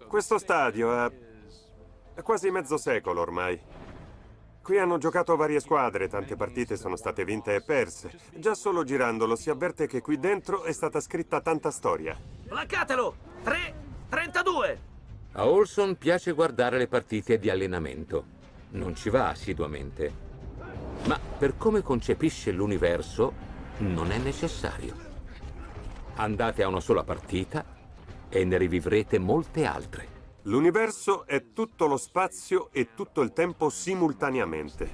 Questo 0.06 0.38
stadio 0.38 0.90
ha... 0.90 1.10
è 2.14 2.22
quasi 2.22 2.50
mezzo 2.50 2.76
secolo 2.76 3.22
ormai. 3.22 3.75
Qui 4.66 4.80
hanno 4.80 4.98
giocato 4.98 5.36
varie 5.36 5.60
squadre, 5.60 6.08
tante 6.08 6.34
partite 6.34 6.76
sono 6.76 6.96
state 6.96 7.24
vinte 7.24 7.54
e 7.54 7.62
perse. 7.62 8.10
Già 8.34 8.56
solo 8.56 8.82
girandolo 8.82 9.36
si 9.36 9.48
avverte 9.48 9.86
che 9.86 10.00
qui 10.00 10.18
dentro 10.18 10.64
è 10.64 10.72
stata 10.72 10.98
scritta 10.98 11.40
tanta 11.40 11.70
storia. 11.70 12.18
Placcatelo! 12.48 13.14
3, 13.44 13.74
32! 14.08 14.80
A 15.34 15.46
Olson 15.46 15.94
piace 15.94 16.32
guardare 16.32 16.78
le 16.78 16.88
partite 16.88 17.38
di 17.38 17.48
allenamento. 17.48 18.24
Non 18.70 18.96
ci 18.96 19.08
va 19.08 19.28
assiduamente. 19.28 20.12
Ma 21.04 21.16
per 21.38 21.56
come 21.56 21.82
concepisce 21.82 22.50
l'universo, 22.50 23.34
non 23.76 24.10
è 24.10 24.18
necessario. 24.18 24.96
Andate 26.16 26.64
a 26.64 26.66
una 26.66 26.80
sola 26.80 27.04
partita 27.04 27.64
e 28.28 28.44
ne 28.44 28.58
rivivrete 28.58 29.20
molte 29.20 29.64
altre. 29.64 30.15
L'universo 30.47 31.26
è 31.26 31.53
tutto 31.53 31.86
lo 31.86 31.97
spazio 31.97 32.68
e 32.70 32.94
tutto 32.94 33.20
il 33.22 33.32
tempo 33.32 33.68
simultaneamente. 33.68 34.88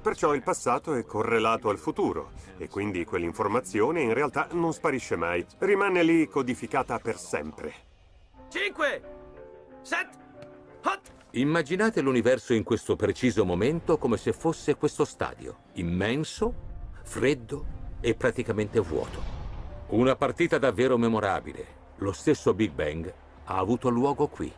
Perciò 0.00 0.34
il 0.34 0.42
passato 0.42 0.94
è 0.94 1.04
correlato 1.04 1.68
al 1.68 1.76
futuro 1.76 2.30
e 2.56 2.68
quindi 2.68 3.04
quell'informazione 3.04 4.00
in 4.00 4.14
realtà 4.14 4.48
non 4.52 4.72
sparisce 4.72 5.14
mai, 5.16 5.44
rimane 5.58 6.02
lì 6.02 6.26
codificata 6.26 6.98
per 7.00 7.18
sempre. 7.18 7.74
5, 8.48 9.02
7, 9.82 10.18
8. 10.82 11.00
Immaginate 11.32 12.00
l'universo 12.00 12.54
in 12.54 12.62
questo 12.62 12.96
preciso 12.96 13.44
momento 13.44 13.98
come 13.98 14.16
se 14.16 14.32
fosse 14.32 14.76
questo 14.76 15.04
stadio, 15.04 15.64
immenso, 15.74 16.54
freddo 17.02 17.66
e 18.00 18.14
praticamente 18.14 18.80
vuoto. 18.80 19.22
Una 19.88 20.16
partita 20.16 20.56
davvero 20.56 20.96
memorabile. 20.96 21.76
Lo 21.96 22.12
stesso 22.12 22.54
Big 22.54 22.72
Bang 22.72 23.12
ha 23.44 23.58
avuto 23.58 23.90
luogo 23.90 24.28
qui. 24.28 24.50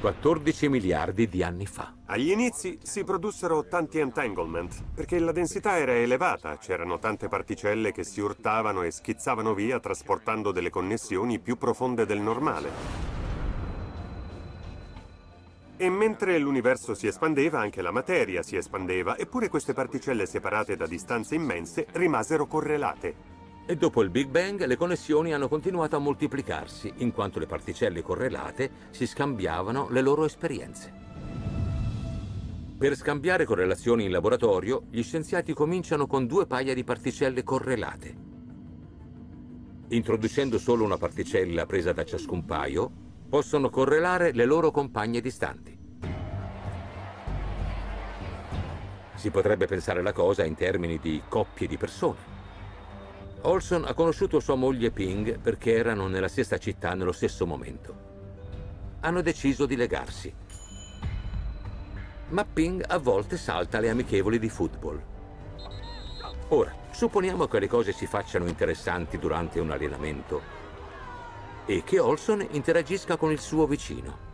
14 0.00 0.68
miliardi 0.68 1.28
di 1.28 1.42
anni 1.42 1.66
fa. 1.66 1.94
Agli 2.06 2.30
inizi 2.30 2.78
si 2.82 3.02
produssero 3.02 3.66
tanti 3.66 3.98
entanglement, 3.98 4.84
perché 4.94 5.18
la 5.18 5.32
densità 5.32 5.78
era 5.78 5.94
elevata, 5.94 6.58
c'erano 6.58 6.98
tante 6.98 7.28
particelle 7.28 7.92
che 7.92 8.04
si 8.04 8.20
urtavano 8.20 8.82
e 8.82 8.90
schizzavano 8.90 9.54
via 9.54 9.80
trasportando 9.80 10.52
delle 10.52 10.70
connessioni 10.70 11.40
più 11.40 11.56
profonde 11.56 12.06
del 12.06 12.20
normale. 12.20 12.70
E 15.78 15.90
mentre 15.90 16.38
l'universo 16.38 16.94
si 16.94 17.06
espandeva, 17.06 17.60
anche 17.60 17.82
la 17.82 17.90
materia 17.90 18.42
si 18.42 18.56
espandeva, 18.56 19.18
eppure 19.18 19.48
queste 19.48 19.72
particelle 19.72 20.26
separate 20.26 20.76
da 20.76 20.86
distanze 20.86 21.34
immense 21.34 21.86
rimasero 21.92 22.46
correlate. 22.46 23.35
E 23.68 23.74
dopo 23.74 24.00
il 24.00 24.10
Big 24.10 24.28
Bang 24.28 24.64
le 24.64 24.76
connessioni 24.76 25.34
hanno 25.34 25.48
continuato 25.48 25.96
a 25.96 25.98
moltiplicarsi, 25.98 26.92
in 26.98 27.12
quanto 27.12 27.40
le 27.40 27.46
particelle 27.46 28.00
correlate 28.00 28.70
si 28.90 29.08
scambiavano 29.08 29.88
le 29.90 30.02
loro 30.02 30.24
esperienze. 30.24 30.92
Per 32.78 32.94
scambiare 32.94 33.44
correlazioni 33.44 34.04
in 34.04 34.12
laboratorio, 34.12 34.84
gli 34.88 35.02
scienziati 35.02 35.52
cominciano 35.52 36.06
con 36.06 36.28
due 36.28 36.46
paia 36.46 36.74
di 36.74 36.84
particelle 36.84 37.42
correlate. 37.42 38.16
Introducendo 39.88 40.58
solo 40.58 40.84
una 40.84 40.96
particella 40.96 41.66
presa 41.66 41.92
da 41.92 42.04
ciascun 42.04 42.44
paio, 42.44 42.88
possono 43.28 43.68
correlare 43.68 44.30
le 44.30 44.44
loro 44.44 44.70
compagne 44.70 45.20
distanti. 45.20 45.76
Si 49.16 49.30
potrebbe 49.30 49.66
pensare 49.66 50.02
la 50.02 50.12
cosa 50.12 50.44
in 50.44 50.54
termini 50.54 51.00
di 51.00 51.20
coppie 51.28 51.66
di 51.66 51.76
persone. 51.76 52.35
Olson 53.46 53.84
ha 53.86 53.94
conosciuto 53.94 54.40
sua 54.40 54.56
moglie 54.56 54.90
Ping 54.90 55.38
perché 55.38 55.74
erano 55.74 56.08
nella 56.08 56.26
stessa 56.26 56.58
città 56.58 56.94
nello 56.94 57.12
stesso 57.12 57.46
momento. 57.46 57.94
hanno 59.00 59.22
deciso 59.22 59.66
di 59.66 59.76
legarsi. 59.76 60.34
Ma 62.30 62.44
Ping 62.44 62.84
a 62.88 62.98
volte 62.98 63.36
salta 63.36 63.78
le 63.78 63.88
amichevoli 63.88 64.40
di 64.40 64.48
football. 64.48 65.00
Ora, 66.48 66.74
supponiamo 66.90 67.46
che 67.46 67.60
le 67.60 67.68
cose 67.68 67.92
si 67.92 68.06
facciano 68.06 68.46
interessanti 68.46 69.16
durante 69.16 69.60
un 69.60 69.70
allenamento 69.70 70.42
e 71.66 71.84
che 71.84 72.00
Olson 72.00 72.44
interagisca 72.50 73.16
con 73.16 73.30
il 73.30 73.38
suo 73.38 73.66
vicino. 73.66 74.24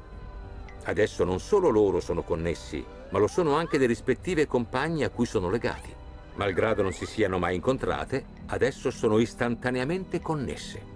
Adesso 0.85 1.25
non 1.25 1.39
solo 1.39 1.69
loro 1.69 2.01
sono 2.01 2.23
connessi, 2.23 2.83
ma 3.11 3.19
lo 3.19 3.27
sono 3.27 3.57
anche 3.57 3.77
le 3.77 3.85
rispettive 3.85 4.47
compagne 4.47 5.05
a 5.05 5.11
cui 5.11 5.27
sono 5.27 5.51
legati. 5.51 6.01
Malgrado 6.35 6.83
non 6.83 6.93
si 6.93 7.05
siano 7.05 7.39
mai 7.39 7.57
incontrate, 7.57 8.24
adesso 8.47 8.91
sono 8.91 9.18
istantaneamente 9.18 10.20
connesse. 10.20 10.91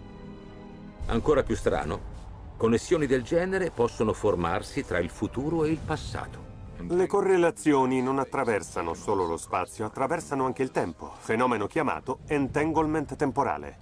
Ancora 1.07 1.43
più 1.43 1.55
strano, 1.55 2.01
connessioni 2.57 3.07
del 3.07 3.22
genere 3.22 3.70
possono 3.70 4.12
formarsi 4.12 4.84
tra 4.84 4.99
il 4.99 5.11
futuro 5.11 5.64
e 5.64 5.70
il 5.70 5.78
passato. 5.84 6.45
Le 6.89 7.07
correlazioni 7.07 8.03
non 8.03 8.18
attraversano 8.18 8.95
solo 8.95 9.24
lo 9.24 9.37
spazio, 9.37 9.84
attraversano 9.84 10.45
anche 10.45 10.62
il 10.62 10.70
tempo, 10.70 11.12
fenomeno 11.18 11.66
chiamato 11.66 12.20
entanglement 12.26 13.16
temporale. 13.16 13.78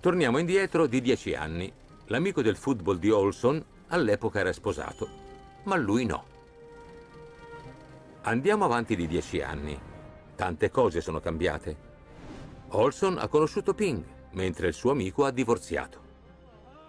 Torniamo 0.00 0.38
indietro 0.38 0.86
di 0.86 1.00
dieci 1.00 1.34
anni. 1.34 1.72
L'amico 2.06 2.42
del 2.42 2.56
football 2.56 2.98
di 2.98 3.10
Olson 3.10 3.62
all'epoca 3.88 4.40
era 4.40 4.52
sposato, 4.52 5.08
ma 5.64 5.76
lui 5.76 6.04
no. 6.04 6.24
Andiamo 8.22 8.64
avanti 8.64 8.96
di 8.96 9.06
dieci 9.06 9.40
anni. 9.40 9.87
Tante 10.38 10.70
cose 10.70 11.00
sono 11.00 11.18
cambiate. 11.18 11.76
Olson 12.68 13.18
ha 13.18 13.26
conosciuto 13.26 13.74
Ping, 13.74 14.04
mentre 14.34 14.68
il 14.68 14.72
suo 14.72 14.92
amico 14.92 15.24
ha 15.24 15.32
divorziato. 15.32 16.00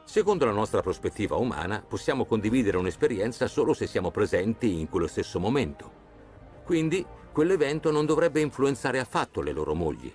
Secondo 0.04 0.46
la 0.46 0.52
nostra 0.52 0.84
prospettiva 0.84 1.36
umana, 1.36 1.82
possiamo 1.82 2.26
condividere 2.26 2.78
un'esperienza 2.78 3.48
solo 3.48 3.74
se 3.74 3.88
siamo 3.88 4.12
presenti 4.12 4.80
in 4.80 4.88
quello 4.88 5.08
stesso 5.08 5.40
momento. 5.40 5.92
Quindi, 6.64 7.04
quell'evento 7.32 7.90
non 7.90 8.06
dovrebbe 8.06 8.40
influenzare 8.40 9.00
affatto 9.00 9.42
le 9.42 9.52
loro 9.52 9.74
mogli, 9.74 10.14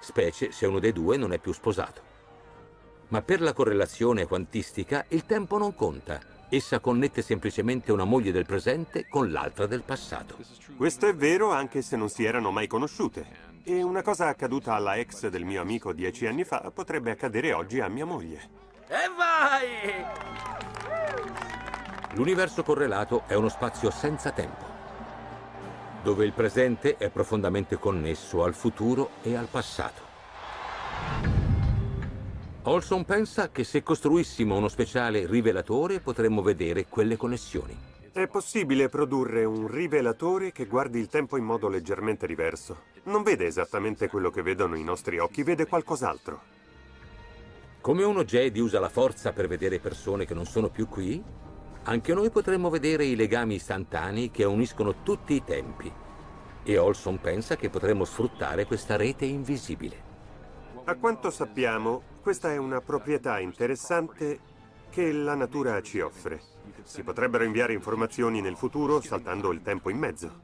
specie 0.00 0.50
se 0.50 0.66
uno 0.66 0.80
dei 0.80 0.92
due 0.92 1.16
non 1.16 1.32
è 1.32 1.38
più 1.38 1.52
sposato. 1.52 2.02
Ma 3.10 3.22
per 3.22 3.40
la 3.42 3.52
correlazione 3.52 4.26
quantistica 4.26 5.04
il 5.10 5.24
tempo 5.24 5.56
non 5.56 5.72
conta. 5.76 6.20
Essa 6.52 6.80
connette 6.80 7.22
semplicemente 7.22 7.92
una 7.92 8.02
moglie 8.02 8.32
del 8.32 8.44
presente 8.44 9.06
con 9.08 9.30
l'altra 9.30 9.66
del 9.66 9.84
passato. 9.84 10.36
Questo 10.76 11.06
è 11.06 11.14
vero 11.14 11.52
anche 11.52 11.80
se 11.80 11.96
non 11.96 12.08
si 12.08 12.24
erano 12.24 12.50
mai 12.50 12.66
conosciute. 12.66 13.24
E 13.62 13.84
una 13.84 14.02
cosa 14.02 14.26
accaduta 14.26 14.74
alla 14.74 14.96
ex 14.96 15.28
del 15.28 15.44
mio 15.44 15.60
amico 15.60 15.92
dieci 15.92 16.26
anni 16.26 16.42
fa 16.42 16.72
potrebbe 16.74 17.12
accadere 17.12 17.52
oggi 17.52 17.78
a 17.78 17.86
mia 17.86 18.04
moglie. 18.04 18.40
E 18.88 19.08
vai! 19.16 20.04
L'universo 22.14 22.64
correlato 22.64 23.22
è 23.28 23.34
uno 23.34 23.48
spazio 23.48 23.92
senza 23.92 24.32
tempo, 24.32 24.64
dove 26.02 26.24
il 26.24 26.32
presente 26.32 26.96
è 26.96 27.10
profondamente 27.10 27.78
connesso 27.78 28.42
al 28.42 28.54
futuro 28.54 29.10
e 29.22 29.36
al 29.36 29.46
passato. 29.46 30.08
Olson 32.64 33.06
pensa 33.06 33.50
che 33.50 33.64
se 33.64 33.82
costruissimo 33.82 34.54
uno 34.54 34.68
speciale 34.68 35.26
rivelatore 35.26 36.00
potremmo 36.00 36.42
vedere 36.42 36.84
quelle 36.86 37.16
connessioni. 37.16 37.74
È 38.12 38.26
possibile 38.26 38.90
produrre 38.90 39.44
un 39.44 39.66
rivelatore 39.66 40.52
che 40.52 40.66
guardi 40.66 40.98
il 40.98 41.08
tempo 41.08 41.38
in 41.38 41.44
modo 41.44 41.68
leggermente 41.68 42.26
diverso. 42.26 42.82
Non 43.04 43.22
vede 43.22 43.46
esattamente 43.46 44.08
quello 44.08 44.28
che 44.28 44.42
vedono 44.42 44.76
i 44.76 44.84
nostri 44.84 45.18
occhi, 45.18 45.42
vede 45.42 45.66
qualcos'altro. 45.66 46.42
Come 47.80 48.04
uno 48.04 48.24
Jedi 48.24 48.60
usa 48.60 48.78
la 48.78 48.90
forza 48.90 49.32
per 49.32 49.48
vedere 49.48 49.78
persone 49.78 50.26
che 50.26 50.34
non 50.34 50.44
sono 50.44 50.68
più 50.68 50.86
qui, 50.86 51.22
anche 51.84 52.12
noi 52.12 52.28
potremmo 52.28 52.68
vedere 52.68 53.06
i 53.06 53.16
legami 53.16 53.54
istantanei 53.54 54.30
che 54.30 54.44
uniscono 54.44 55.02
tutti 55.02 55.32
i 55.32 55.42
tempi. 55.42 55.90
E 56.62 56.76
Olson 56.76 57.18
pensa 57.22 57.56
che 57.56 57.70
potremmo 57.70 58.04
sfruttare 58.04 58.66
questa 58.66 58.96
rete 58.96 59.24
invisibile. 59.24 60.08
A 60.84 60.96
quanto 60.96 61.30
sappiamo, 61.30 62.09
questa 62.20 62.52
è 62.52 62.56
una 62.56 62.80
proprietà 62.80 63.38
interessante 63.38 64.38
che 64.90 65.12
la 65.12 65.34
natura 65.34 65.80
ci 65.80 66.00
offre. 66.00 66.40
Si 66.82 67.02
potrebbero 67.02 67.44
inviare 67.44 67.72
informazioni 67.72 68.40
nel 68.40 68.56
futuro 68.56 69.00
saltando 69.00 69.52
il 69.52 69.62
tempo 69.62 69.90
in 69.90 69.98
mezzo. 69.98 70.40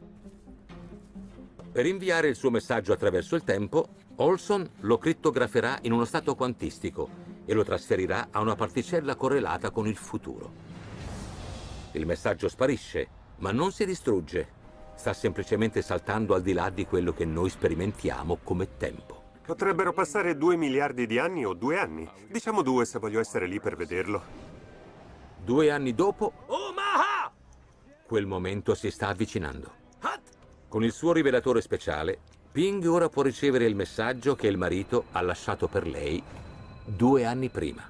Per 1.70 1.84
inviare 1.84 2.28
il 2.28 2.36
suo 2.36 2.50
messaggio 2.50 2.92
attraverso 2.92 3.36
il 3.36 3.44
tempo, 3.44 3.88
Olson 4.16 4.68
lo 4.80 4.96
crittograferà 4.96 5.78
in 5.82 5.92
uno 5.92 6.06
stato 6.06 6.34
quantistico 6.34 7.08
e 7.44 7.52
lo 7.52 7.64
trasferirà 7.64 8.28
a 8.30 8.40
una 8.40 8.54
particella 8.54 9.14
correlata 9.14 9.70
con 9.70 9.86
il 9.86 9.96
futuro. 9.96 10.50
Il 11.92 12.06
messaggio 12.06 12.48
sparisce, 12.48 13.08
ma 13.38 13.52
non 13.52 13.72
si 13.72 13.84
distrugge. 13.84 14.54
Sta 14.96 15.12
semplicemente 15.12 15.82
saltando 15.82 16.34
al 16.34 16.42
di 16.42 16.54
là 16.54 16.70
di 16.70 16.86
quello 16.86 17.12
che 17.12 17.26
noi 17.26 17.50
sperimentiamo 17.50 18.38
come 18.42 18.76
tempo. 18.78 19.15
Potrebbero 19.46 19.92
passare 19.92 20.36
due 20.36 20.56
miliardi 20.56 21.06
di 21.06 21.18
anni 21.20 21.44
o 21.46 21.54
due 21.54 21.78
anni. 21.78 22.08
Diciamo 22.28 22.62
due 22.62 22.84
se 22.84 22.98
voglio 22.98 23.20
essere 23.20 23.46
lì 23.46 23.60
per 23.60 23.76
vederlo. 23.76 24.22
Due 25.42 25.70
anni 25.70 25.94
dopo, 25.94 26.32
Omaha! 26.46 27.32
quel 28.04 28.26
momento 28.26 28.74
si 28.74 28.90
sta 28.90 29.08
avvicinando. 29.08 29.84
Con 30.68 30.82
il 30.82 30.92
suo 30.92 31.12
rivelatore 31.12 31.60
speciale, 31.60 32.18
Ping 32.50 32.84
ora 32.86 33.08
può 33.08 33.22
ricevere 33.22 33.66
il 33.66 33.76
messaggio 33.76 34.34
che 34.34 34.48
il 34.48 34.58
marito 34.58 35.04
ha 35.12 35.20
lasciato 35.20 35.68
per 35.68 35.86
lei 35.86 36.22
due 36.84 37.24
anni 37.24 37.48
prima. 37.48 37.82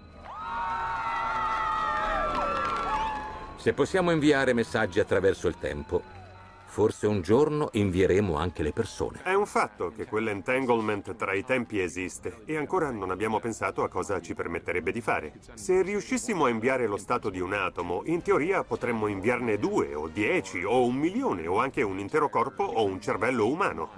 Se 3.56 3.72
possiamo 3.72 4.10
inviare 4.10 4.52
messaggi 4.52 5.00
attraverso 5.00 5.48
il 5.48 5.58
tempo, 5.58 6.02
forse 6.66 7.06
un 7.06 7.22
giorno 7.22 7.70
invieremo 7.72 8.36
anche 8.36 8.62
le 8.62 8.72
persone. 8.72 9.22
È 9.22 9.32
un 9.32 9.46
fatto 9.46 9.92
che 9.96 10.04
quell'entanglement 10.04 11.16
tra 11.16 11.32
i 11.32 11.44
tempi 11.44 11.80
esiste 11.80 12.42
e 12.44 12.56
ancora 12.56 12.90
non 12.90 13.10
abbiamo 13.10 13.40
pensato 13.40 13.82
a 13.82 13.88
cosa 13.88 14.20
ci 14.20 14.34
permetterebbe 14.34 14.92
di 14.92 15.00
fare. 15.00 15.32
Se 15.54 15.80
riuscissimo 15.80 16.44
a 16.44 16.50
inviare 16.50 16.86
lo 16.86 16.98
stato 16.98 17.30
di 17.30 17.40
un 17.40 17.54
atomo, 17.54 18.02
in 18.06 18.20
teoria 18.20 18.62
potremmo 18.64 19.06
inviarne 19.06 19.58
due 19.58 19.94
o 19.94 20.08
dieci 20.08 20.62
o 20.64 20.84
un 20.84 20.96
milione 20.96 21.46
o 21.46 21.58
anche 21.58 21.82
un 21.82 21.98
intero 21.98 22.28
corpo 22.28 22.64
o 22.64 22.84
un 22.84 23.00
cervello 23.00 23.48
umano. 23.48 23.90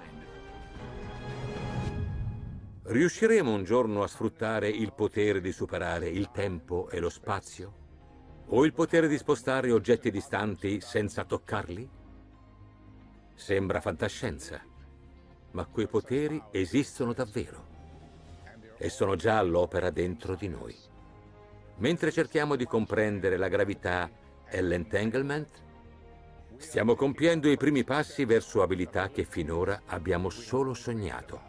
Riusciremo 2.83 3.53
un 3.53 3.63
giorno 3.63 4.01
a 4.01 4.07
sfruttare 4.07 4.67
il 4.67 4.93
potere 4.93 5.41
di 5.41 5.51
superare 5.51 6.07
il 6.07 6.31
tempo 6.31 6.89
e 6.89 6.99
lo 6.99 7.09
spazio? 7.09 7.73
O 8.47 8.65
il 8.65 8.73
potere 8.73 9.07
di 9.07 9.17
spostare 9.17 9.71
oggetti 9.71 10.09
distanti 10.09 10.81
senza 10.81 11.23
toccarli? 11.23 11.97
Sembra 13.39 13.79
fantascienza, 13.79 14.61
ma 15.51 15.65
quei 15.65 15.87
poteri 15.87 16.43
esistono 16.51 17.13
davvero 17.13 17.67
e 18.77 18.89
sono 18.89 19.15
già 19.15 19.37
all'opera 19.37 19.91
dentro 19.91 20.35
di 20.35 20.49
noi. 20.49 20.75
Mentre 21.77 22.11
cerchiamo 22.11 22.57
di 22.57 22.65
comprendere 22.65 23.37
la 23.37 23.47
gravità 23.47 24.11
e 24.45 24.61
l'entanglement, 24.61 25.63
stiamo 26.57 26.95
compiendo 26.95 27.49
i 27.49 27.55
primi 27.55 27.85
passi 27.85 28.25
verso 28.25 28.61
abilità 28.61 29.07
che 29.07 29.23
finora 29.23 29.83
abbiamo 29.85 30.29
solo 30.29 30.73
sognato 30.73 31.41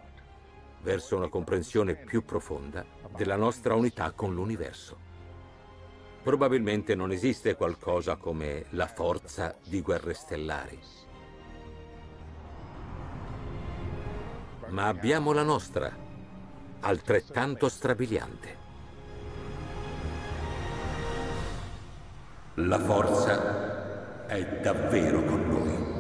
verso 0.83 1.17
una 1.17 1.29
comprensione 1.29 1.97
più 1.97 2.25
profonda 2.25 2.87
della 3.17 3.37
nostra 3.37 3.75
unità 3.75 4.13
con 4.13 4.33
l'universo. 4.33 4.97
Probabilmente 6.23 6.95
non 6.95 7.11
esiste 7.11 7.57
qualcosa 7.57 8.15
come 8.15 8.67
la 8.71 8.87
forza 8.87 9.59
di 9.65 9.83
guerre 9.83 10.15
stellari. 10.15 11.00
Ma 14.71 14.87
abbiamo 14.87 15.33
la 15.33 15.43
nostra, 15.43 15.93
altrettanto 16.81 17.69
strabiliante. 17.69 18.57
La 22.55 22.79
forza 22.79 24.27
è 24.27 24.61
davvero 24.61 25.25
con 25.25 25.49
noi. 25.49 26.00